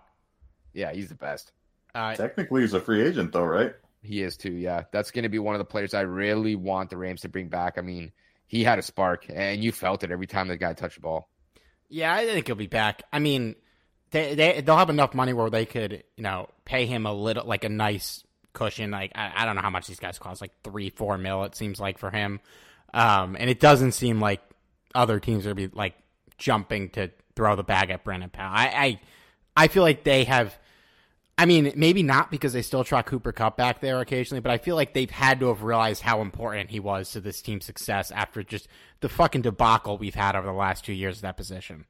[0.74, 1.52] Yeah, he's the best.
[1.96, 3.74] Uh, Technically, he's a free agent though, right?
[4.04, 4.54] He is too.
[4.54, 7.30] Yeah, that's going to be one of the players I really want the Rams to
[7.30, 7.78] bring back.
[7.78, 8.12] I mean,
[8.46, 11.30] he had a spark, and you felt it every time the guy touched the ball.
[11.90, 13.04] Yeah, I think he'll be back.
[13.12, 13.56] I mean,
[14.12, 17.46] they they they'll have enough money where they could you know pay him a little
[17.46, 18.92] like a nice cushion.
[18.92, 21.44] Like I, I don't know how much these guys cost, like three four mil.
[21.44, 22.40] It seems like for him,
[22.94, 24.42] um, and it doesn't seem like
[24.96, 25.96] other teams are be like
[26.38, 28.54] jumping to throw the bag at Brandon Powell.
[28.54, 29.00] I I,
[29.56, 30.58] I feel like they have
[31.40, 34.58] I mean, maybe not because they still try Cooper Kupp back there occasionally, but I
[34.58, 38.10] feel like they've had to have realized how important he was to this team's success
[38.10, 38.68] after just
[39.02, 41.86] the fucking debacle we've had over the last two years of that position.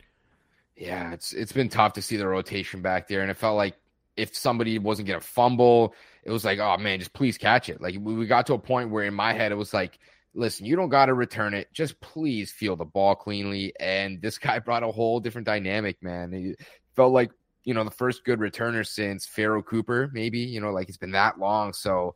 [0.75, 3.75] Yeah, it's it's been tough to see the rotation back there, and it felt like
[4.17, 7.81] if somebody wasn't gonna fumble, it was like, oh man, just please catch it.
[7.81, 9.99] Like we got to a point where in my head it was like,
[10.33, 13.73] listen, you don't got to return it, just please feel the ball cleanly.
[13.79, 16.33] And this guy brought a whole different dynamic, man.
[16.33, 16.59] It
[16.95, 17.31] felt like
[17.67, 21.11] you know, the first good returner since Pharoh Cooper, maybe, you know, like it's been
[21.11, 21.73] that long.
[21.73, 22.15] So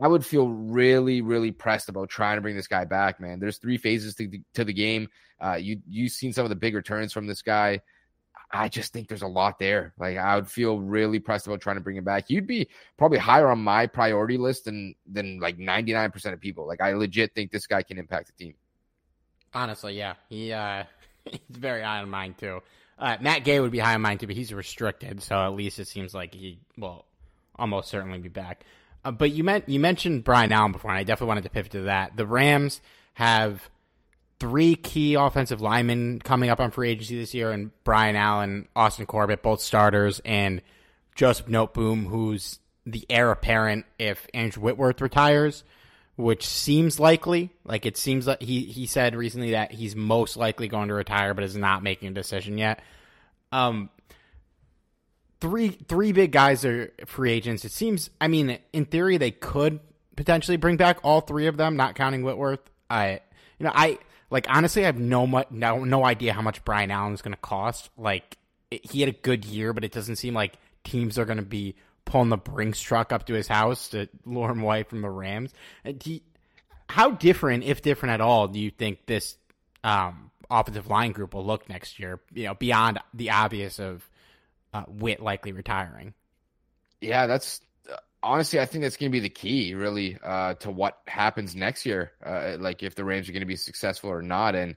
[0.00, 3.40] I would feel really, really pressed about trying to bring this guy back, man.
[3.40, 5.08] There's three phases to the, to the game.
[5.40, 7.80] Uh, you, you've seen some of the big returns from this guy.
[8.50, 9.92] I just think there's a lot there.
[9.98, 12.30] Like I would feel really pressed about trying to bring him back.
[12.30, 16.66] You'd be probably higher on my priority list than than like 99% of people.
[16.66, 18.54] Like I legit think this guy can impact the team.
[19.52, 20.14] Honestly, yeah.
[20.28, 20.84] He uh
[21.24, 22.60] he's very high on mine too.
[22.98, 25.78] Uh, Matt Gay would be high on mine too, but he's restricted, so at least
[25.78, 27.04] it seems like he will
[27.56, 28.64] almost certainly be back.
[29.04, 31.72] Uh, but you meant you mentioned Brian Allen before, and I definitely wanted to pivot
[31.72, 32.16] to that.
[32.16, 32.80] The Rams
[33.14, 33.68] have
[34.40, 39.06] three key offensive linemen coming up on free agency this year, and Brian Allen, Austin
[39.06, 40.62] Corbett, both starters, and
[41.14, 45.64] Joseph Noteboom, who's the heir apparent if Andrew Whitworth retires
[46.16, 47.50] which seems likely.
[47.64, 51.34] Like it seems like he he said recently that he's most likely going to retire,
[51.34, 52.80] but is not making a decision yet.
[53.52, 53.90] Um,
[55.40, 57.64] three three big guys are free agents.
[57.64, 58.10] It seems.
[58.20, 59.80] I mean, in theory, they could
[60.16, 62.70] potentially bring back all three of them, not counting Whitworth.
[62.88, 63.20] I
[63.58, 63.98] you know I
[64.30, 67.34] like honestly, I have no much no no idea how much Brian Allen is going
[67.34, 67.90] to cost.
[67.96, 68.36] Like
[68.70, 71.44] it, he had a good year, but it doesn't seem like teams are going to
[71.44, 75.10] be pulling the Brinks truck up to his house to lure him away from the
[75.10, 75.52] Rams.
[75.84, 75.92] Uh,
[76.88, 79.36] how different, if different at all, do you think this
[79.82, 82.20] um, offensive line group will look next year?
[82.32, 84.08] You know, beyond the obvious of
[84.72, 86.14] uh, Whit likely retiring.
[87.00, 87.60] Yeah, that's
[88.26, 91.86] honestly, I think that's going to be the key, really, uh, to what happens next
[91.86, 92.12] year.
[92.24, 94.76] Uh, like if the Rams are going to be successful or not, and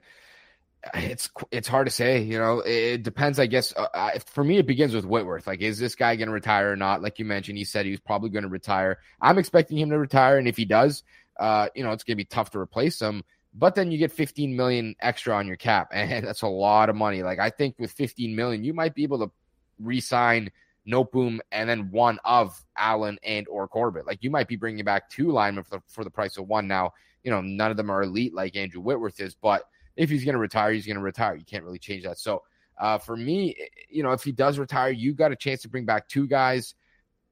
[0.94, 2.22] it's it's hard to say.
[2.22, 3.38] You know, it depends.
[3.38, 5.46] I guess uh, for me, it begins with Whitworth.
[5.46, 7.02] Like, is this guy going to retire or not?
[7.02, 8.98] Like you mentioned, he said he was probably going to retire.
[9.20, 11.02] I'm expecting him to retire, and if he does,
[11.38, 13.24] uh, you know, it's going to be tough to replace him.
[13.52, 16.96] But then you get 15 million extra on your cap, and that's a lot of
[16.96, 17.22] money.
[17.22, 19.32] Like I think with 15 million, you might be able to
[19.80, 20.50] re-sign
[20.90, 24.06] Noteboom and then one of Allen and or Corbett.
[24.06, 26.66] Like you might be bringing back two linemen for the, for the price of one.
[26.66, 29.64] Now, you know, none of them are elite like Andrew Whitworth is, but
[29.96, 31.34] if he's going to retire, he's going to retire.
[31.36, 32.18] You can't really change that.
[32.18, 32.42] So
[32.78, 33.54] uh, for me,
[33.88, 36.74] you know, if he does retire, you got a chance to bring back two guys.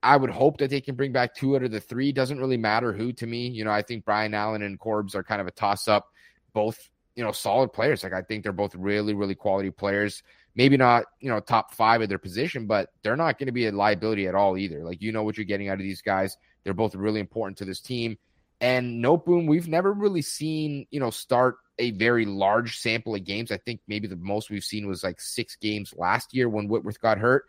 [0.03, 2.12] I would hope that they can bring back two out of the three.
[2.12, 3.49] Doesn't really matter who to me.
[3.49, 6.09] You know, I think Brian Allen and Corbs are kind of a toss up.
[6.53, 8.05] Both, you know, solid players.
[8.05, 10.23] Like I think they're both really, really quality players.
[10.59, 13.68] Maybe not, you know, top five of their position, but they're not going to be
[13.68, 14.83] a liability at all either.
[14.83, 16.37] Like you know what you're getting out of these guys.
[16.64, 18.18] They're both really important to this team.
[18.61, 23.53] And Noteboom, we've never really seen, you know, start a very large sample of games.
[23.53, 27.01] I think maybe the most we've seen was like six games last year when Whitworth
[27.01, 27.44] got hurt.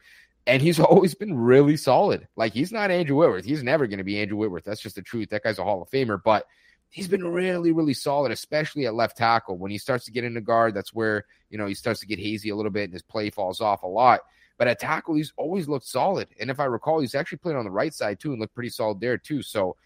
[0.46, 2.28] And he's always been really solid.
[2.36, 3.44] Like he's not Andrew Whitworth.
[3.44, 4.66] He's never going to be Andrew Whitworth.
[4.66, 5.30] That's just the truth.
[5.32, 6.46] That guy's a Hall of Famer, but
[6.90, 9.58] he's been really, really solid, especially at left tackle.
[9.58, 12.20] When he starts to get into guard, that's where, you know, he starts to get
[12.20, 14.22] hazy a little bit and his play falls off a lot.
[14.58, 16.28] But at tackle, he's always looked solid.
[16.40, 18.70] And if I recall, he's actually playing on the right side too and looked pretty
[18.70, 19.42] solid there too.
[19.42, 19.78] So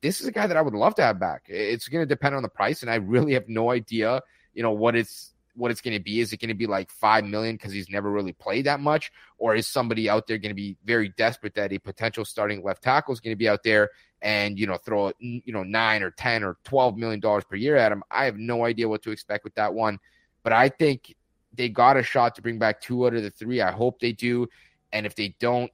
[0.00, 1.44] this is a guy that I would love to have back.
[1.48, 4.20] It's going to depend on the price, and I really have no idea,
[4.54, 6.20] you know, what it's what it's going to be.
[6.20, 9.12] Is it going to be like five million because he's never really played that much,
[9.38, 12.82] or is somebody out there going to be very desperate that a potential starting left
[12.82, 13.90] tackle is going to be out there
[14.22, 17.76] and you know throw you know nine or ten or twelve million dollars per year
[17.76, 18.02] at him?
[18.10, 19.98] I have no idea what to expect with that one,
[20.42, 21.14] but I think
[21.54, 23.60] they got a shot to bring back two out of the three.
[23.60, 24.48] I hope they do,
[24.92, 25.70] and if they don't,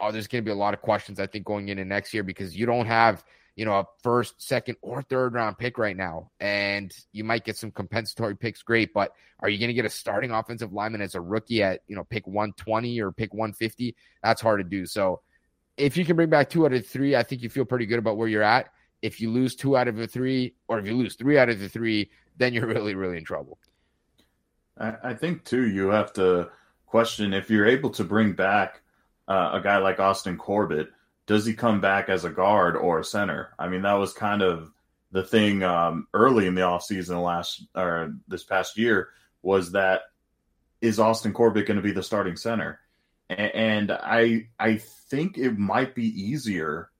[0.00, 2.22] oh, there's going to be a lot of questions I think going into next year
[2.22, 3.24] because you don't have
[3.58, 6.30] you know, a first, second, or third round pick right now.
[6.38, 8.94] And you might get some compensatory picks, great.
[8.94, 11.96] But are you going to get a starting offensive lineman as a rookie at, you
[11.96, 13.96] know, pick 120 or pick 150?
[14.22, 14.86] That's hard to do.
[14.86, 15.22] So
[15.78, 17.98] if you can bring back two out of three, I think you feel pretty good
[17.98, 18.72] about where you're at.
[19.00, 21.60] If you lose two out of the three, or if you lose three out of
[21.60, 23.58] the three, then you're really, really in trouble.
[24.80, 26.50] I, think, too, you have to
[26.86, 28.80] question if you're able to bring back
[29.26, 30.90] uh, a guy like Austin Corbett
[31.28, 33.54] does he come back as a guard or a center?
[33.58, 34.72] I mean, that was kind of
[35.12, 39.10] the thing um, early in the offseason last or this past year
[39.42, 40.02] was that
[40.80, 42.80] is Austin Corbett going to be the starting center?
[43.30, 46.90] And I I think it might be easier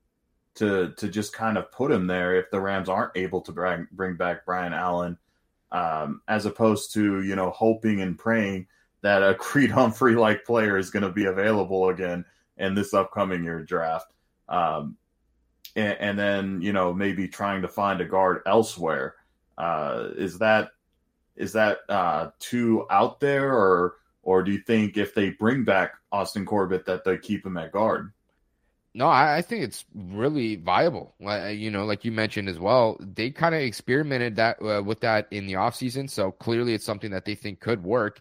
[0.57, 3.87] to to just kind of put him there if the Rams aren't able to bring
[3.93, 5.17] bring back Brian Allen,
[5.73, 8.67] um, as opposed to you know hoping and praying
[9.03, 12.25] that a Creed Humphrey like player is going to be available again
[12.57, 14.12] in this upcoming year draft.
[14.49, 14.97] Um,
[15.77, 19.14] and, and, then you know maybe trying to find a guard elsewhere.
[19.57, 20.71] Uh, is that
[21.37, 23.95] is that uh, too out there, or
[24.29, 27.73] or do you think if they bring back Austin Corbett that they keep him at
[27.73, 28.12] guard?
[28.93, 31.14] No, I, I think it's really viable.
[31.19, 35.29] you know, like you mentioned as well, they kind of experimented that uh, with that
[35.31, 36.11] in the offseason.
[36.11, 38.21] So clearly it's something that they think could work.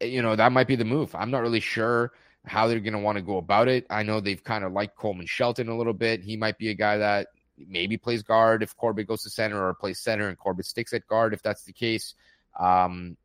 [0.00, 1.14] You know, that might be the move.
[1.14, 2.10] I'm not really sure
[2.44, 3.86] how they're going to want to go about it.
[3.88, 6.24] I know they've kind of liked Coleman Shelton a little bit.
[6.24, 9.74] He might be a guy that maybe plays guard if Corbett goes to center or
[9.74, 12.16] plays center and Corbett sticks at guard if that's the case.
[12.58, 13.16] Um,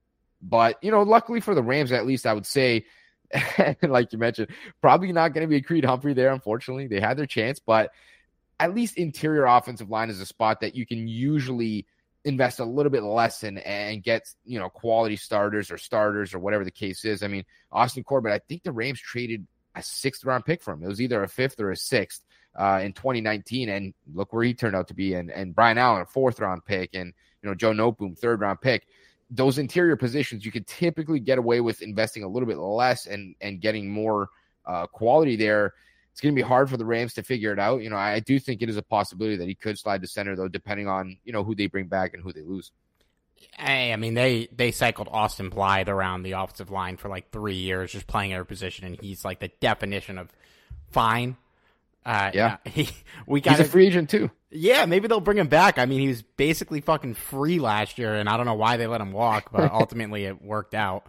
[0.41, 2.85] but, you know, luckily for the Rams, at least I would say,
[3.81, 4.49] like you mentioned,
[4.81, 6.87] probably not going to be a Creed Humphrey there, unfortunately.
[6.87, 7.91] They had their chance, but
[8.59, 11.85] at least interior offensive line is a spot that you can usually–
[12.23, 16.39] invest a little bit less in and get you know quality starters or starters or
[16.39, 17.23] whatever the case is.
[17.23, 20.83] I mean, Austin Corbett, I think the Rams traded a sixth round pick for him.
[20.83, 22.23] It was either a fifth or a sixth
[22.55, 25.13] uh, in 2019, and look where he turned out to be.
[25.13, 28.61] And and Brian Allen, a fourth round pick, and you know Joe Noteboom, third round
[28.61, 28.87] pick.
[29.31, 33.35] Those interior positions, you could typically get away with investing a little bit less and
[33.41, 34.29] and getting more
[34.65, 35.73] uh, quality there
[36.11, 37.81] it's going to be hard for the Rams to figure it out.
[37.81, 40.35] You know, I do think it is a possibility that he could slide to center,
[40.35, 42.71] though, depending on you know who they bring back and who they lose.
[43.57, 47.55] Hey, I mean they they cycled Austin Blythe around the offensive line for like three
[47.55, 50.29] years, just playing every position, and he's like the definition of
[50.91, 51.37] fine.
[52.05, 52.89] Uh, yeah, he,
[53.27, 54.31] we got he's a free agent too.
[54.49, 55.77] Yeah, maybe they'll bring him back.
[55.77, 58.87] I mean, he was basically fucking free last year, and I don't know why they
[58.87, 61.05] let him walk, but ultimately it worked out.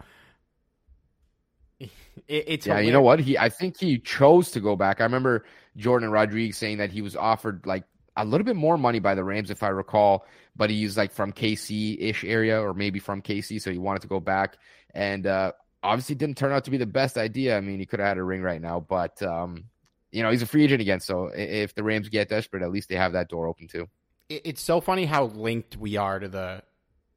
[1.79, 1.89] It,
[2.27, 2.87] it's yeah, hilarious.
[2.87, 3.19] you know what?
[3.19, 5.01] He I think he chose to go back.
[5.01, 7.83] I remember Jordan Rodriguez saying that he was offered like
[8.15, 10.25] a little bit more money by the Rams, if I recall,
[10.55, 14.07] but he's like from KC ish area or maybe from KC, so he wanted to
[14.07, 14.57] go back.
[14.93, 17.57] And uh, obviously, didn't turn out to be the best idea.
[17.57, 19.65] I mean, he could have had a ring right now, but um,
[20.13, 20.99] you know, he's a free agent again.
[20.99, 23.89] So if the Rams get desperate, at least they have that door open too.
[24.29, 26.61] It's so funny how linked we are to the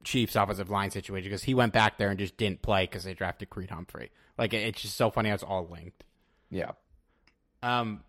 [0.03, 3.13] Chiefs offensive line situation because he went back there and just didn't play because they
[3.13, 4.11] drafted Creed Humphrey.
[4.39, 6.05] Like it's just so funny how it's all linked.
[6.51, 6.73] Yeah.
[7.63, 8.03] Um,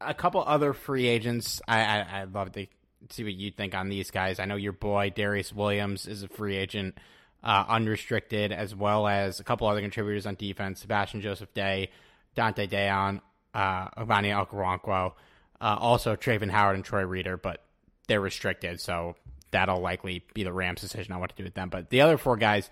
[0.00, 1.60] a couple other free agents.
[1.68, 2.66] I I, I'd love to
[3.10, 4.40] see what you think on these guys.
[4.40, 6.98] I know your boy Darius Williams is a free agent,
[7.44, 11.90] uh, unrestricted, as well as a couple other contributors on defense: Sebastian Joseph Day,
[12.36, 13.20] Donte Deayon,
[13.58, 15.12] uh, Omani Okoronkwo,
[15.60, 17.62] uh, also Travin Howard and Troy Reeder, but
[18.06, 19.16] they're restricted, so
[19.50, 21.68] that'll likely be the Rams' decision on what to do with them.
[21.68, 22.70] But the other four guys,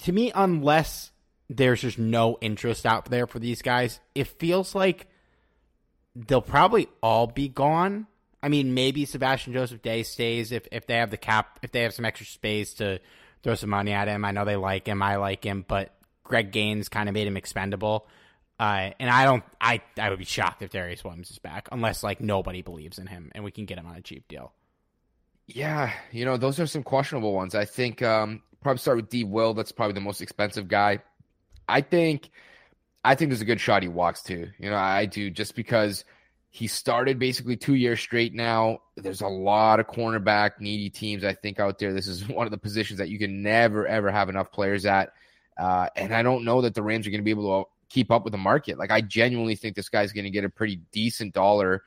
[0.00, 1.10] to me, unless
[1.48, 4.00] there's just no interest out there for these guys.
[4.14, 5.06] It feels like
[6.14, 8.06] they'll probably all be gone.
[8.42, 11.82] I mean, maybe Sebastian Joseph Day stays if, if they have the cap, if they
[11.82, 13.00] have some extra space to
[13.42, 14.24] throw some money at him.
[14.24, 15.02] I know they like him.
[15.02, 18.06] I like him, but Greg Gaines kind of made him expendable.
[18.58, 22.02] Uh, and I don't, I, I would be shocked if Darius Williams is back unless
[22.02, 24.52] like nobody believes in him and we can get him on a cheap deal.
[25.46, 27.54] Yeah, you know, those are some questionable ones.
[27.54, 29.24] I think um, probably start with D.
[29.24, 29.54] Will.
[29.54, 30.98] That's probably the most expensive guy.
[31.68, 32.30] I think
[33.04, 34.50] I think there's a good shot he walks too.
[34.58, 36.04] You know, I do just because
[36.50, 38.80] he started basically two years straight now.
[38.96, 41.92] There's a lot of cornerback needy teams, I think, out there.
[41.92, 45.12] This is one of the positions that you can never, ever have enough players at.
[45.58, 48.10] Uh, and I don't know that the Rams are going to be able to keep
[48.10, 48.78] up with the market.
[48.78, 51.82] Like, I genuinely think this guy's going to get a pretty decent dollar,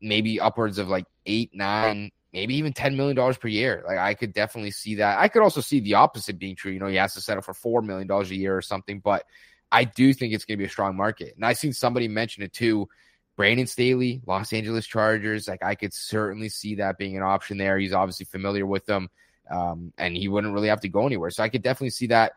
[0.00, 3.82] maybe upwards of like eight, nine, maybe even $10 million per year.
[3.86, 5.18] Like I could definitely see that.
[5.18, 6.72] I could also see the opposite being true.
[6.72, 9.24] You know, he has to settle for $4 million a year or something, but
[9.70, 11.34] I do think it's going to be a strong market.
[11.36, 12.88] And I've seen somebody mention it too.
[13.36, 15.46] Brandon Staley, Los Angeles Chargers.
[15.46, 17.78] Like I could certainly see that being an option there.
[17.78, 19.08] He's obviously familiar with them.
[19.50, 21.30] Um, and he wouldn't really have to go anywhere.
[21.30, 22.32] So I could definitely see that.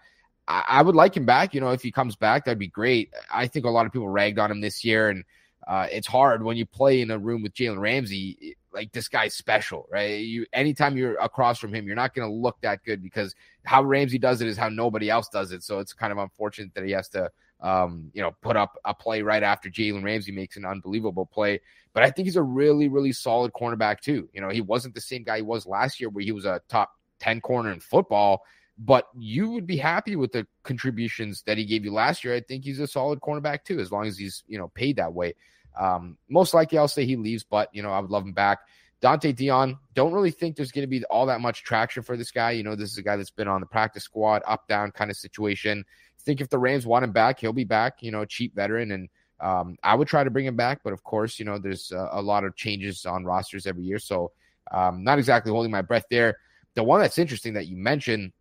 [0.48, 1.54] I, I would like him back.
[1.54, 3.14] You know, if he comes back, that'd be great.
[3.32, 5.24] I think a lot of people ragged on him this year and,
[5.68, 9.36] uh, it's hard when you play in a room with Jalen Ramsey like this guy's
[9.36, 10.20] special, right?
[10.20, 13.84] You anytime you're across from him, you're not going to look that good because how
[13.84, 15.62] Ramsey does it is how nobody else does it.
[15.62, 17.30] So it's kind of unfortunate that he has to,
[17.62, 21.62] um, you know, put up a play right after Jalen Ramsey makes an unbelievable play.
[21.94, 24.30] But I think he's a really, really solid cornerback too.
[24.34, 26.60] You know, he wasn't the same guy he was last year, where he was a
[26.70, 28.42] top ten corner in football.
[28.84, 32.34] But you would be happy with the contributions that he gave you last year.
[32.34, 35.14] I think he's a solid cornerback too, as long as he's you know paid that
[35.14, 35.36] way.
[35.80, 38.60] Um, most likely, I'll say he leaves, but you know, I would love him back.
[39.02, 42.30] Donte Deayon, don't really think there's going to be all that much traction for this
[42.30, 42.52] guy.
[42.52, 45.10] You know, this is a guy that's been on the practice squad, up down kind
[45.10, 45.84] of situation.
[46.20, 48.02] Think if the Rams want him back, he'll be back.
[48.02, 49.10] You know, cheap veteran, and
[49.40, 50.82] um, I would try to bring him back.
[50.84, 53.98] But of course, you know, there's a, a lot of changes on rosters every year,
[53.98, 54.32] so
[54.72, 56.38] um, not exactly holding my breath there.
[56.76, 58.32] The one that's interesting that you mentioned,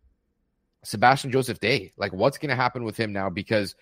[0.83, 1.93] Sebastian Joseph Day.
[1.97, 3.29] Like, what's going to happen with him now?
[3.29, 3.75] Because,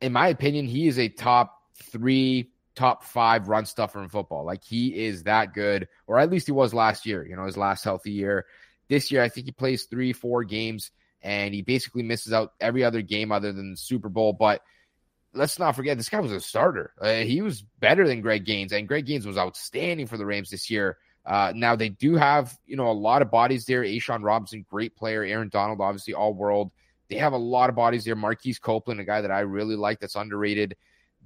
[0.00, 4.44] in my opinion, he is a top three top five run stuffer in football.
[4.44, 7.56] Like he is that good, or at least he was last year, you know, his
[7.56, 8.46] last healthy year.
[8.88, 10.90] This year, I think he plays three, four games,
[11.22, 14.32] and he basically misses out every other game other than the Super Bowl.
[14.32, 14.60] But
[15.32, 16.92] let's not forget, this guy was a starter.
[17.00, 20.50] Uh, he was better than Greg Gaines, and Greg Gaines was outstanding for the Rams
[20.50, 20.98] this year.
[21.26, 23.82] Uh, now they do have, you know, a lot of bodies there.
[23.82, 25.22] A'Shawn Robinson, great player.
[25.24, 26.70] Aaron Donald, obviously all world.
[27.08, 28.16] They have a lot of bodies there.
[28.16, 30.76] Marquise Copeland, a guy that I really like that's underrated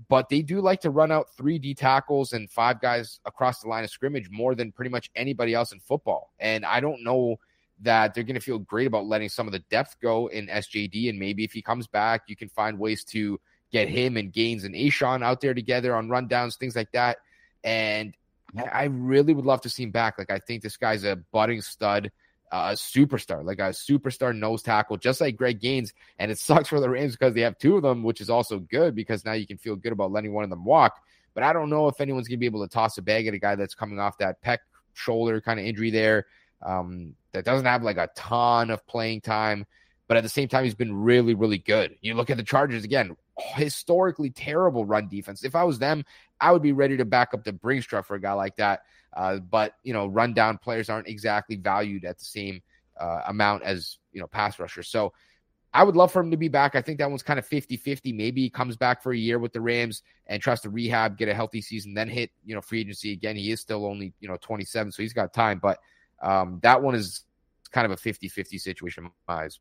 [0.09, 3.69] but they do like to run out three D tackles and five guys across the
[3.69, 6.33] line of scrimmage more than pretty much anybody else in football.
[6.39, 7.41] And I don't know
[7.81, 11.11] that they're going to feel great about letting some of the depth go in SJD.
[11.11, 13.41] And maybe if he comes back, you can find ways to
[13.73, 17.19] get him and Gaines and A'Shawn out there together on rundowns, things like that.
[17.65, 18.15] And
[18.57, 20.19] I really would love to see him back.
[20.19, 22.11] Like I think this guy's a budding stud
[22.51, 25.93] a superstar, like a superstar nose tackle, just like Greg Gaines.
[26.19, 28.59] And it sucks for the Rams because they have two of them, which is also
[28.59, 31.01] good because now you can feel good about letting one of them walk.
[31.35, 33.39] But I don't know if anyone's to be able to toss a bag at a
[33.39, 34.59] guy that's coming off that pec
[34.95, 36.27] shoulder kind of injury there
[36.67, 39.67] um, that doesn't have like a ton of playing time.
[40.09, 41.97] But at the same time, he's been really, really good.
[42.01, 45.45] You look at the Chargers again, historically terrible run defense.
[45.45, 46.05] If I was them,
[46.41, 48.83] I would be ready to back up the Brinks truck for a guy like that.
[49.17, 52.61] Uh, but you know, rundown players aren't exactly valued at the same
[53.01, 54.89] uh, amount as you know pass rushers.
[54.89, 55.13] So
[55.73, 56.75] I would love for him to be back.
[56.75, 58.15] I think that one's kind of 50-50.
[58.15, 61.29] Maybe he comes back for a year with the Rams and tries to rehab, get
[61.29, 63.37] a healthy season, then hit you know free agency again.
[63.37, 65.59] He is still only you know 27, so he's got time.
[65.63, 65.79] But
[66.23, 67.25] um, that one is
[67.71, 69.61] kind of a 50-50 situation in my eyes.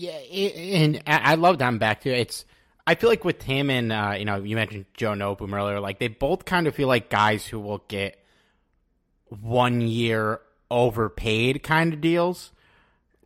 [0.00, 2.10] Yeah, and I love back too.
[2.10, 2.46] It's
[2.86, 5.98] I feel like with him and uh, you know you mentioned Joe Noteboom earlier, like
[5.98, 8.18] they both kind of feel like guys who will get
[9.28, 10.40] one year
[10.70, 12.50] overpaid kind of deals,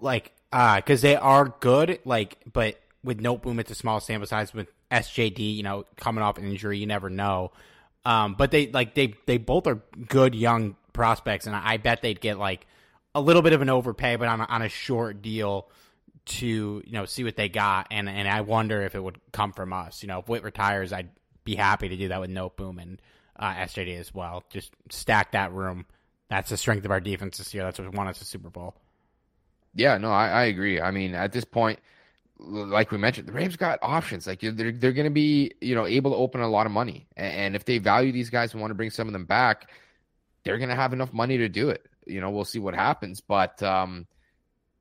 [0.01, 4.53] like uh because they are good, like but with Noteboom it's a small sample size.
[4.53, 7.53] With SJD, you know, coming off an injury, you never know.
[8.05, 12.21] Um, but they like they they both are good young prospects, and I bet they'd
[12.21, 12.67] get like
[13.15, 15.69] a little bit of an overpay, but on a, on a short deal
[16.27, 19.53] to you know see what they got, and and I wonder if it would come
[19.53, 20.03] from us.
[20.03, 21.11] You know, if Whit retires, I'd
[21.45, 23.03] be happy to do that with No Noteboom and
[23.37, 24.45] uh, SJD as well.
[24.51, 25.87] Just stack that room.
[26.29, 27.65] That's the strength of our defense this year.
[27.65, 28.75] That's what won us a Super Bowl.
[29.75, 30.81] Yeah, no, I, I agree.
[30.81, 31.81] I mean, at this point,
[32.39, 34.27] like we mentioned, the Rams got options.
[34.27, 37.07] Like they're they're going to be you know able to open a lot of money,
[37.17, 39.71] and if they value these guys and want to bring some of them back,
[40.45, 41.87] they're going to have enough money to do it.
[42.07, 44.07] You know, we'll see what happens, but um,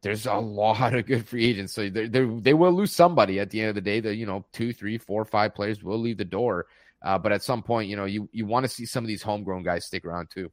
[0.04, 1.74] there's a lot of good free agents.
[1.74, 4.02] So they they will lose somebody at the end of the day.
[4.02, 6.68] The you know two, three, four, five players will leave the door.
[7.02, 9.24] Uh, but at some point, you know, you you want to see some of these
[9.24, 10.52] homegrown guys stick around too.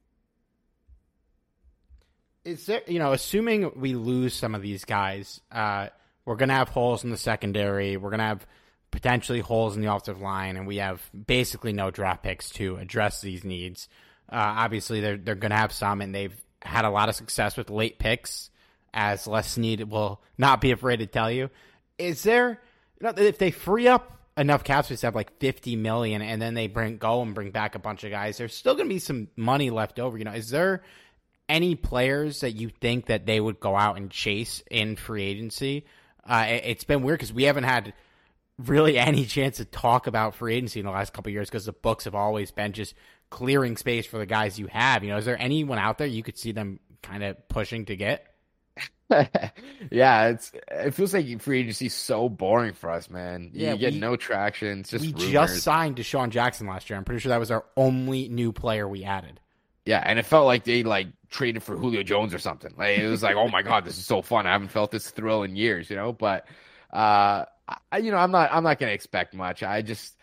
[2.44, 5.88] Is there you know, assuming we lose some of these guys, uh,
[6.24, 7.96] we're gonna have holes in the secondary.
[7.96, 8.46] We're gonna have
[8.92, 13.20] potentially holes in the offensive line, and we have basically no draft picks to address
[13.20, 13.88] these needs.
[14.30, 17.68] Uh, obviously, they're they're gonna have some, and they've had a lot of success with
[17.68, 18.51] late picks
[18.93, 21.51] as Les Snead will not be afraid to tell you.
[21.99, 22.61] Is there,
[23.01, 26.66] if they free up enough cap space to have like 50 million and then they
[26.66, 29.28] bring go and bring back a bunch of guys, there's still going to be some
[29.36, 30.16] money left over.
[30.16, 30.82] You know, is there
[31.49, 35.84] any players that you think that they would go out and chase in free agency?
[36.24, 37.93] Uh, it, has been weird because we haven't had
[38.59, 41.72] really any chance to talk about free agency in the last couple years because the
[41.72, 42.95] books have always been just
[43.30, 45.05] clearing space for the guys you have.
[45.05, 47.97] You know, is there anyone out there you could see them kind of pushing to
[47.97, 48.30] get?
[49.90, 53.50] yeah, it's it feels like free agency is so boring for us, man.
[53.52, 54.80] You Yeah, get we- no traction.
[54.80, 55.30] It's just we rumors.
[55.32, 56.96] just signed DeSean Jackson last year.
[56.96, 59.40] I'm pretty sure that was our only new player we added.
[59.84, 62.72] Yeah, and it felt like they like traded for Julio Jones or something.
[62.76, 64.46] Like it was like, oh my god, this is so fun.
[64.46, 66.12] I haven't felt this thrill in years, you know.
[66.12, 66.46] But
[66.92, 67.46] uh,
[67.90, 69.62] I, you know, I'm not I'm not gonna expect much.
[69.64, 70.16] I just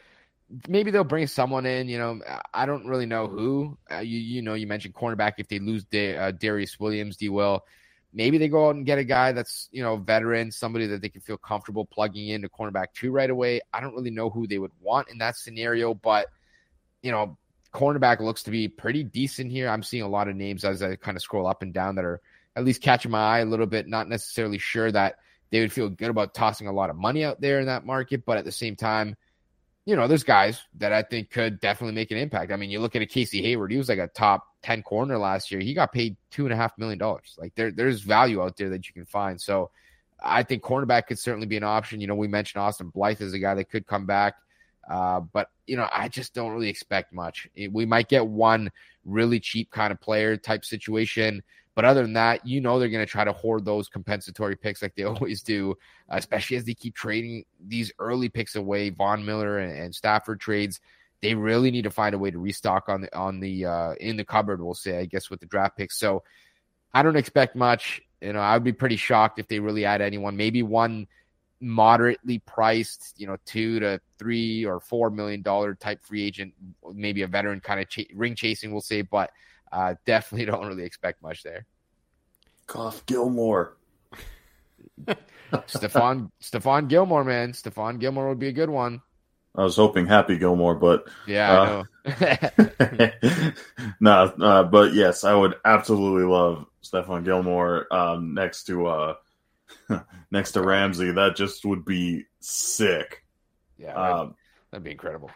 [0.69, 1.89] maybe they'll bring someone in.
[1.89, 2.19] You know,
[2.53, 3.77] I don't really know who.
[3.91, 5.33] Uh, you you know, you mentioned cornerback.
[5.39, 7.27] If they lose da- uh, Darius Williams, D.
[7.27, 7.65] Will,
[8.13, 11.09] maybe they go out and get a guy that's you know veteran, somebody that they
[11.09, 13.61] can feel comfortable plugging into cornerback two right away.
[13.73, 16.27] I don't really know who they would want in that scenario, but
[17.01, 17.37] you know,
[17.73, 19.69] cornerback looks to be pretty decent here.
[19.69, 22.05] I'm seeing a lot of names as I kind of scroll up and down that
[22.05, 22.21] are
[22.55, 23.87] at least catching my eye a little bit.
[23.87, 25.15] Not necessarily sure that
[25.51, 28.25] they would feel good about tossing a lot of money out there in that market,
[28.25, 29.15] but at the same time,
[29.87, 32.51] you know, there's guys that I think could definitely make an impact.
[32.51, 35.17] I mean, you look at a Casey Hayward, he was like a top 10 corner
[35.17, 35.61] last year.
[35.61, 37.35] He got paid two and a half million dollars.
[37.37, 39.39] Like there, there's value out there that you can find.
[39.39, 39.71] So
[40.21, 42.01] I think cornerback could certainly be an option.
[42.01, 44.35] You know, we mentioned Austin Blythe as a guy that could come back.
[44.89, 47.47] Uh, but you know, I just don't really expect much.
[47.55, 48.69] It- we might get one
[49.05, 51.41] really cheap kind of player type situation,
[51.77, 54.81] but other than that, you know, they're going to try to hoard those compensatory picks
[54.81, 55.75] like they always do,
[56.09, 58.89] especially as they keep trading these early picks away.
[58.89, 60.79] Von Miller and, and Stafford trades.
[61.21, 64.17] They really need to find a way to restock on the on the uh, in
[64.17, 64.59] the cupboard.
[64.59, 65.99] We'll say, I guess, with the draft picks.
[65.99, 66.23] So
[66.95, 68.01] I don't expect much.
[68.21, 70.35] You know, I would be pretty shocked if they really add anyone.
[70.35, 71.05] Maybe one
[71.61, 76.55] moderately priced, you know, two to three or four million dollar type free agent,
[76.91, 79.29] maybe a veteran kind of ring chasing, we'll say, but
[79.71, 81.65] uh, definitely don't really expect much there.
[82.67, 83.77] Cough Gilmore.
[85.51, 89.01] Stephon Stephon Gilmore, man, Stephon Gilmore would be a good one.
[89.55, 93.13] I was hoping Happy Gilmore, but Yeah, Uh,
[93.99, 94.11] no,
[94.41, 99.13] uh, but yes, I would absolutely love Stephon Gilmore um, next to uh,
[100.31, 101.11] next to Ramsey.
[101.11, 103.23] That just would be sick.
[103.77, 104.35] yeah, that'd, Um,
[104.71, 105.31] that'd be incredible.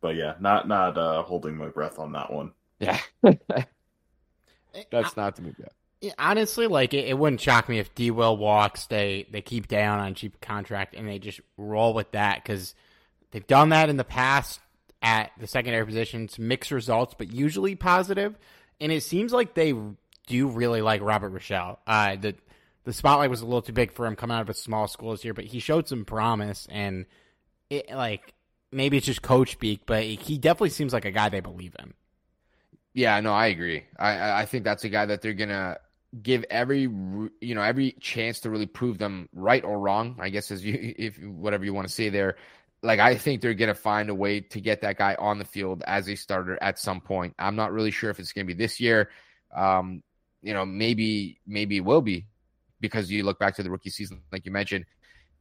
[0.00, 2.52] but yeah, not not uh, holding my breath on that one.
[2.82, 2.98] Yeah,
[4.90, 5.72] that's not the move yet.
[6.00, 8.10] Yeah, honestly, like it, it wouldn't shock me if D.
[8.10, 8.86] Will walks.
[8.86, 12.74] They they keep down on cheap contract and they just roll with that because
[13.30, 14.60] they've done that in the past
[15.00, 18.36] at the secondary positions, mixed results, but usually positive.
[18.80, 19.74] And it seems like they
[20.26, 21.78] do really like Robert Rochell.
[21.86, 22.34] Uh, the
[22.84, 25.12] the spotlight was a little too big for him coming out of a small school
[25.12, 27.06] this year, but he showed some promise and
[27.70, 28.34] it like
[28.72, 31.94] maybe it's just coach speak, but he definitely seems like a guy they believe in.
[32.94, 33.84] Yeah, no, I agree.
[33.98, 35.78] I I think that's a guy that they're gonna
[36.22, 40.16] give every you know every chance to really prove them right or wrong.
[40.20, 42.36] I guess as you if whatever you want to say there.
[42.84, 45.84] Like I think they're gonna find a way to get that guy on the field
[45.86, 47.34] as a starter at some point.
[47.38, 49.08] I'm not really sure if it's gonna be this year.
[49.54, 50.02] Um,
[50.42, 52.26] you know, maybe maybe it will be
[52.80, 54.84] because you look back to the rookie season, like you mentioned.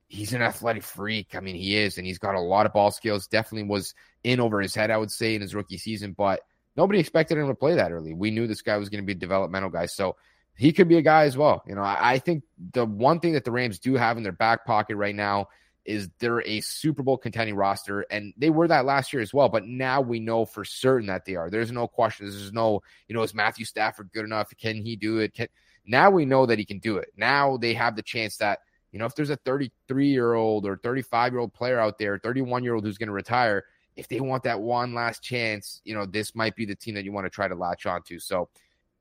[0.08, 1.36] He's an athletic freak.
[1.36, 3.28] I mean, he is, and he's got a lot of ball skills.
[3.28, 3.94] Definitely was
[4.24, 6.14] in over his head, I would say, in his rookie season.
[6.18, 6.42] But
[6.76, 8.14] nobody expected him to play that early.
[8.14, 9.86] We knew this guy was going to be a developmental guy.
[9.86, 10.16] So
[10.56, 11.64] he could be a guy as well.
[11.68, 12.44] You know, I, I think
[12.74, 15.48] the one thing that the Rams do have in their back pocket right now
[15.86, 19.50] is they're a Super Bowl contending roster, and they were that last year as well.
[19.50, 21.50] But now we know for certain that they are.
[21.50, 22.30] There's no question.
[22.30, 24.52] There's no, you know, is Matthew Stafford good enough?
[24.58, 25.34] Can he do it?
[25.34, 25.48] Can
[25.86, 27.10] now we know that he can do it.
[27.18, 28.60] Now they have the chance that
[28.92, 32.20] you know if there's a 33 year old or 35 year old player out there,
[32.20, 33.64] 31 year old who's going to retire,
[33.96, 37.04] if they want that one last chance, you know, this might be the team that
[37.04, 38.20] you want to try to latch onto.
[38.20, 38.50] So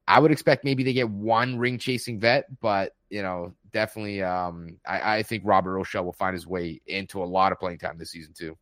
[0.08, 4.78] I would expect maybe they get one ring chasing vet, but you know, definitely um
[4.86, 7.98] I, I think Robert Rochell will find his way into a lot of playing time
[7.98, 8.56] this season too.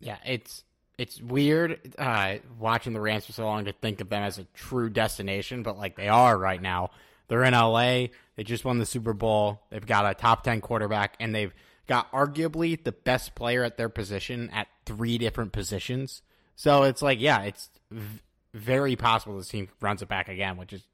[0.00, 0.64] Yeah, it's
[0.98, 4.44] it's weird uh, watching the Rams for so long to think of them as a
[4.54, 6.90] true destination, but like they are right now.
[7.28, 8.08] They're in LA.
[8.36, 9.62] They just won the Super Bowl.
[9.70, 11.52] They've got a top ten quarterback, and they've
[11.86, 16.22] got arguably the best player at their position at three different positions.
[16.54, 18.20] So it's like, yeah, it's v-
[18.54, 20.86] very possible this team runs it back again, which is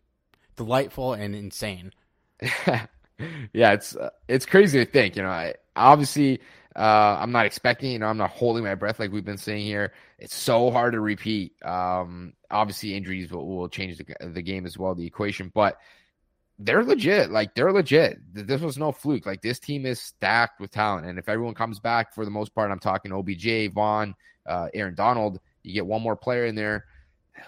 [0.56, 1.92] delightful and insane.
[3.52, 5.16] yeah, it's uh, it's crazy to think.
[5.16, 6.40] You know, I obviously
[6.76, 7.90] uh, I'm not expecting.
[7.92, 9.92] You know, I'm not holding my breath like we've been saying here.
[10.18, 11.52] It's so hard to repeat.
[11.64, 15.78] Um, obviously, injuries will, will change the the game as well, the equation, but
[16.58, 17.30] they're legit.
[17.30, 18.18] Like they're legit.
[18.32, 19.26] This was no fluke.
[19.26, 22.54] Like this team is stacked with talent, and if everyone comes back for the most
[22.54, 24.14] part, I'm talking OBJ, Von,
[24.46, 25.40] uh, Aaron Donald.
[25.62, 26.86] You get one more player in there.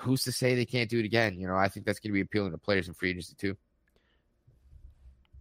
[0.00, 1.40] Who's to say they can't do it again?
[1.40, 3.56] You know, I think that's going to be appealing to players in free agency too.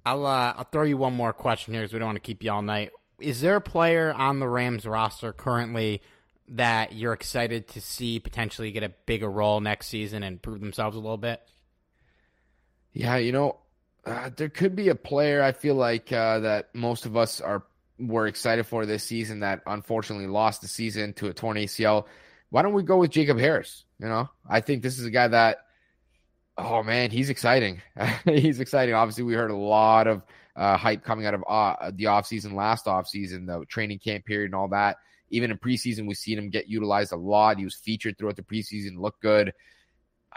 [0.05, 2.43] I'll uh, I'll throw you one more question here because we don't want to keep
[2.43, 2.91] you all night.
[3.19, 6.01] Is there a player on the Rams roster currently
[6.47, 10.95] that you're excited to see potentially get a bigger role next season and prove themselves
[10.95, 11.41] a little bit?
[12.93, 13.57] Yeah, you know,
[14.05, 17.63] uh, there could be a player I feel like uh, that most of us are
[17.99, 22.05] were excited for this season that unfortunately lost the season to a torn ACL.
[22.49, 23.83] Why don't we go with Jacob Harris?
[23.99, 25.57] You know, I think this is a guy that,
[26.57, 27.81] oh man, he's exciting.
[28.25, 28.95] he's exciting.
[28.95, 30.23] Obviously, we heard a lot of
[30.55, 34.55] uh, hype coming out of uh, the offseason, last offseason, the training camp period, and
[34.55, 34.97] all that.
[35.29, 37.59] Even in preseason, we've seen him get utilized a lot.
[37.59, 39.53] He was featured throughout the preseason, looked good.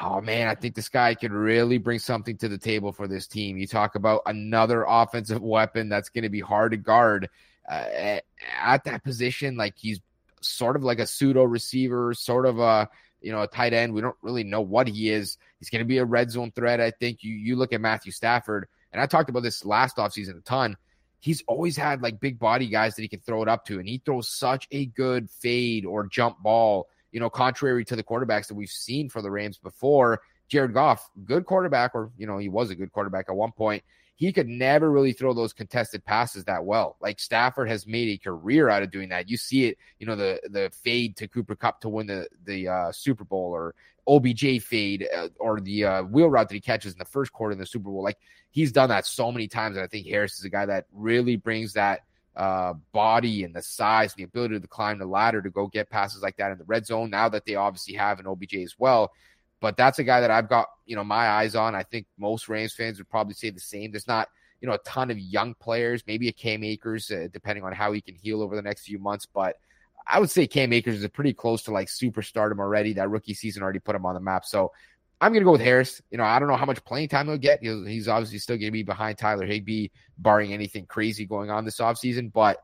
[0.01, 3.27] Oh man, I think this guy could really bring something to the table for this
[3.27, 3.59] team.
[3.59, 7.29] You talk about another offensive weapon that's going to be hard to guard
[7.71, 8.19] uh,
[8.61, 9.57] at that position.
[9.57, 10.01] Like he's
[10.41, 12.89] sort of like a pseudo receiver, sort of a
[13.21, 13.93] you know a tight end.
[13.93, 15.37] We don't really know what he is.
[15.59, 16.81] He's going to be a red zone threat.
[16.81, 20.39] I think you you look at Matthew Stafford, and I talked about this last offseason
[20.39, 20.77] a ton.
[21.21, 23.89] He's always had like big body guys that he can throw it up to, and
[23.89, 26.89] he throws such a good fade or jump ball.
[27.13, 31.09] You know, contrary to the quarterbacks that we've seen for the Rams before, Jared Goff,
[31.25, 33.85] good quarterback, or you know, he was a good quarterback at one point
[34.23, 36.97] he could never really throw those contested passes that well.
[37.01, 39.29] Like Stafford has made a career out of doing that.
[39.29, 42.69] You see it, you know, the the fade to Cooper Kupp to win the the
[42.69, 43.75] uh, Super Bowl, or
[44.07, 47.53] OBJ fade, uh, or the uh, wheel route that he catches in the first quarter
[47.53, 48.05] in the Super Bowl.
[48.05, 48.19] Like
[48.53, 51.35] he's done that so many times, and I think Harris is a guy that really
[51.35, 52.03] brings that
[52.37, 55.91] uh, body and the size, and the ability to climb the ladder to go get
[55.91, 57.11] passes like that in the red zone.
[57.11, 59.13] Now that they obviously have an OBJ as well,
[59.61, 61.75] but that's a guy that I've got, you know, my eyes on.
[61.75, 63.93] I think most Rams fans would probably say the same.
[63.93, 64.29] There's not,
[64.61, 67.93] you know, a ton of young players, maybe a Cam Akers, uh, depending on how
[67.93, 69.27] he can heal over the next few months.
[69.27, 69.57] But
[70.07, 72.93] I would say Cam Akers is pretty close to like superstardom already.
[72.95, 74.45] That rookie season already put him on the map.
[74.45, 74.73] So
[75.23, 76.03] I'm going to go with Harris.
[76.11, 77.63] You know, I don't know how much playing time he'll get.
[77.63, 81.65] He'll, he's obviously still going to be behind Tyler Higbee, barring anything crazy going on
[81.65, 82.33] this offseason.
[82.33, 82.63] But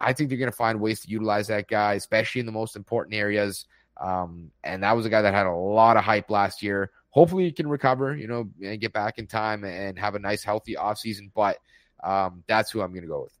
[0.00, 2.74] I think they're going to find ways to utilize that guy, especially in the most
[2.74, 3.66] important areas.
[4.00, 7.44] Um, and that was a guy that had a lot of hype last year hopefully
[7.44, 10.74] he can recover, you know, and get back in time and have a nice, healthy
[10.74, 11.30] offseason.
[11.34, 11.58] But
[12.02, 13.37] um, that's who I'm going to go with.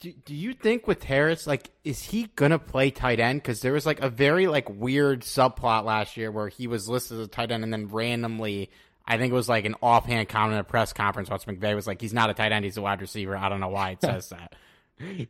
[0.00, 3.42] Do, do you think with Harris, like, is he gonna play tight end?
[3.42, 7.18] Because there was like a very like weird subplot last year where he was listed
[7.18, 8.70] as a tight end, and then randomly,
[9.06, 11.30] I think it was like an offhand comment at a press conference.
[11.30, 13.60] Watch McVay was like, "He's not a tight end; he's a wide receiver." I don't
[13.60, 14.54] know why it says that.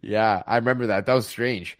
[0.02, 1.06] yeah, I remember that.
[1.06, 1.78] That was strange.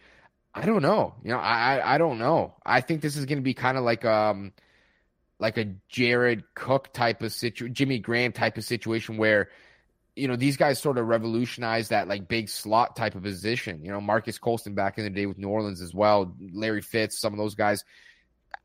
[0.53, 1.13] I don't know.
[1.23, 2.53] You know, I I, I don't know.
[2.65, 4.53] I think this is going to be kind of like um
[5.39, 9.49] like a Jared Cook type of situation, Jimmy Graham type of situation where,
[10.17, 13.83] you know, these guys sort of revolutionized that like big slot type of position.
[13.85, 17.19] You know, Marques Colston back in the day with New Orleans as well, Larry Fitz,
[17.19, 17.85] some of those guys.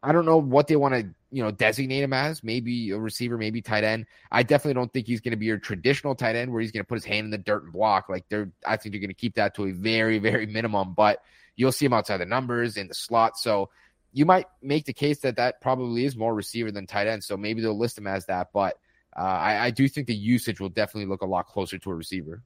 [0.03, 2.43] I don't know what they want to, you know, designate him as.
[2.43, 4.07] Maybe a receiver, maybe tight end.
[4.31, 6.83] I definitely don't think he's going to be your traditional tight end where he's going
[6.83, 8.09] to put his hand in the dirt and block.
[8.09, 10.95] Like they're, I think they're going to keep that to a very, very minimum.
[10.95, 11.21] But
[11.55, 13.37] you'll see him outside the numbers in the slot.
[13.37, 13.69] So
[14.13, 17.23] you might make the case that that probably is more receiver than tight end.
[17.23, 18.49] So maybe they'll list him as that.
[18.53, 18.79] But
[19.17, 21.95] uh, I, I, do think the usage will definitely look a lot closer to a
[21.95, 22.43] receiver.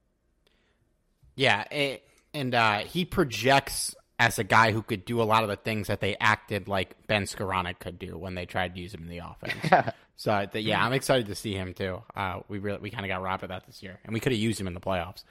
[1.37, 1.64] Yeah,
[2.35, 5.89] and uh, he projects as a guy who could do a lot of the things
[5.89, 9.09] that they acted like Ben Skowronek could do when they tried to use him in
[9.09, 9.95] the offense.
[10.17, 12.03] so the, yeah, I'm excited to see him too.
[12.14, 14.33] Uh, we really we kind of got robbed of that this year, and we could
[14.33, 15.25] have used him in the playoffs.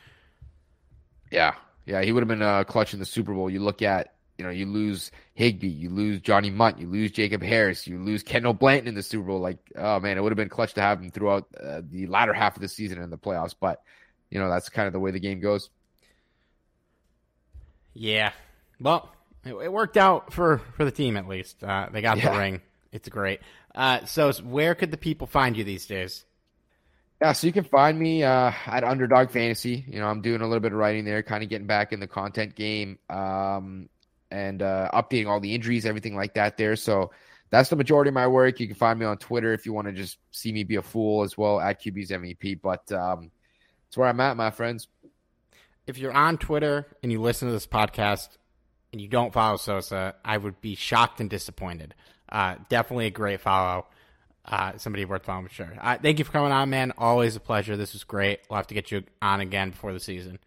[1.31, 1.55] Yeah,
[1.86, 3.49] yeah, he would have been uh, clutch in the Super Bowl.
[3.49, 7.41] You look at you know, you lose Higbee, you lose Johnny Mundt, you lose Jacob
[7.41, 9.39] Harris, you lose Kendall Blanton in the Super Bowl.
[9.39, 12.33] Like, oh man, it would have been clutch to have him throughout uh, the latter
[12.33, 13.55] half of the season in the playoffs.
[13.59, 13.81] But
[14.29, 15.69] you know, that's kind of the way the game goes.
[17.93, 18.31] Yeah,
[18.79, 19.13] well,
[19.45, 21.63] it, it worked out for for the team at least.
[21.63, 22.31] Uh, they got yeah.
[22.31, 22.61] the ring.
[22.91, 23.41] It's great.
[23.73, 26.25] Uh, so, where could the people find you these days?
[27.21, 29.86] Yeah, so you can find me uh, at Underdog Fantasy.
[29.88, 31.99] You know, I'm doing a little bit of writing there, kind of getting back in
[32.01, 32.99] the content game.
[33.09, 33.89] Um,
[34.36, 36.75] and uh, updating all the injuries, everything like that there.
[36.75, 37.11] So
[37.49, 38.59] that's the majority of my work.
[38.59, 40.81] You can find me on Twitter if you want to just see me be a
[40.81, 42.59] fool as well at QB's MVP.
[42.61, 43.31] But um,
[43.88, 44.89] it's where I'm at, my friends.
[45.88, 48.27] If you're on Twitter and you listen to this podcast
[48.91, 51.95] and you don't follow Sosa, I would be shocked and disappointed.
[52.27, 53.86] Uh, definitely a great follow.
[54.43, 55.73] Uh, somebody worth following for sure.
[55.79, 56.91] Uh, thank you for coming on, man.
[56.97, 57.77] Always a pleasure.
[57.77, 58.41] This was great.
[58.49, 60.39] We'll have to get you on again before the season.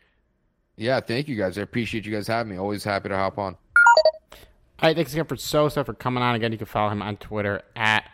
[0.77, 1.57] Yeah, thank you guys.
[1.57, 2.59] I appreciate you guys having me.
[2.59, 3.57] Always happy to hop on.
[4.81, 6.53] All right, thanks again for Sosa for coming on again.
[6.53, 8.09] You can follow him on Twitter at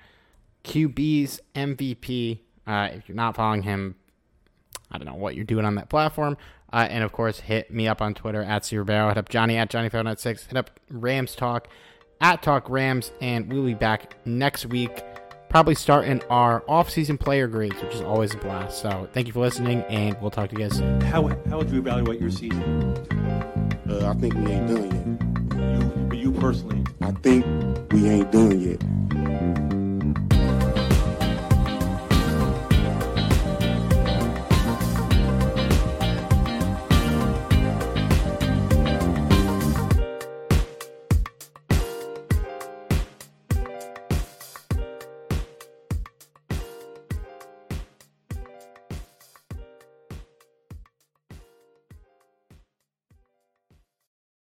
[0.64, 2.38] QB's MVP.
[2.66, 3.96] Uh, if you're not following him,
[4.90, 6.38] I don't know what you're doing on that platform.
[6.72, 9.08] Uh, and of course, hit me up on Twitter at Barrow.
[9.08, 10.46] Hit up Johnny at Johnny Six.
[10.46, 11.68] Hit up Rams Talk
[12.22, 15.04] at Talk Rams, and we'll be back next week.
[15.50, 18.80] Probably starting our off-season player grades, which is always a blast.
[18.80, 21.00] So thank you for listening, and we'll talk to you guys soon.
[21.02, 22.96] How how would you evaluate your season?
[23.88, 25.33] Uh, I think we ain't done yet
[26.24, 26.82] you personally?
[27.02, 27.44] I think
[27.92, 29.73] we ain't done yet.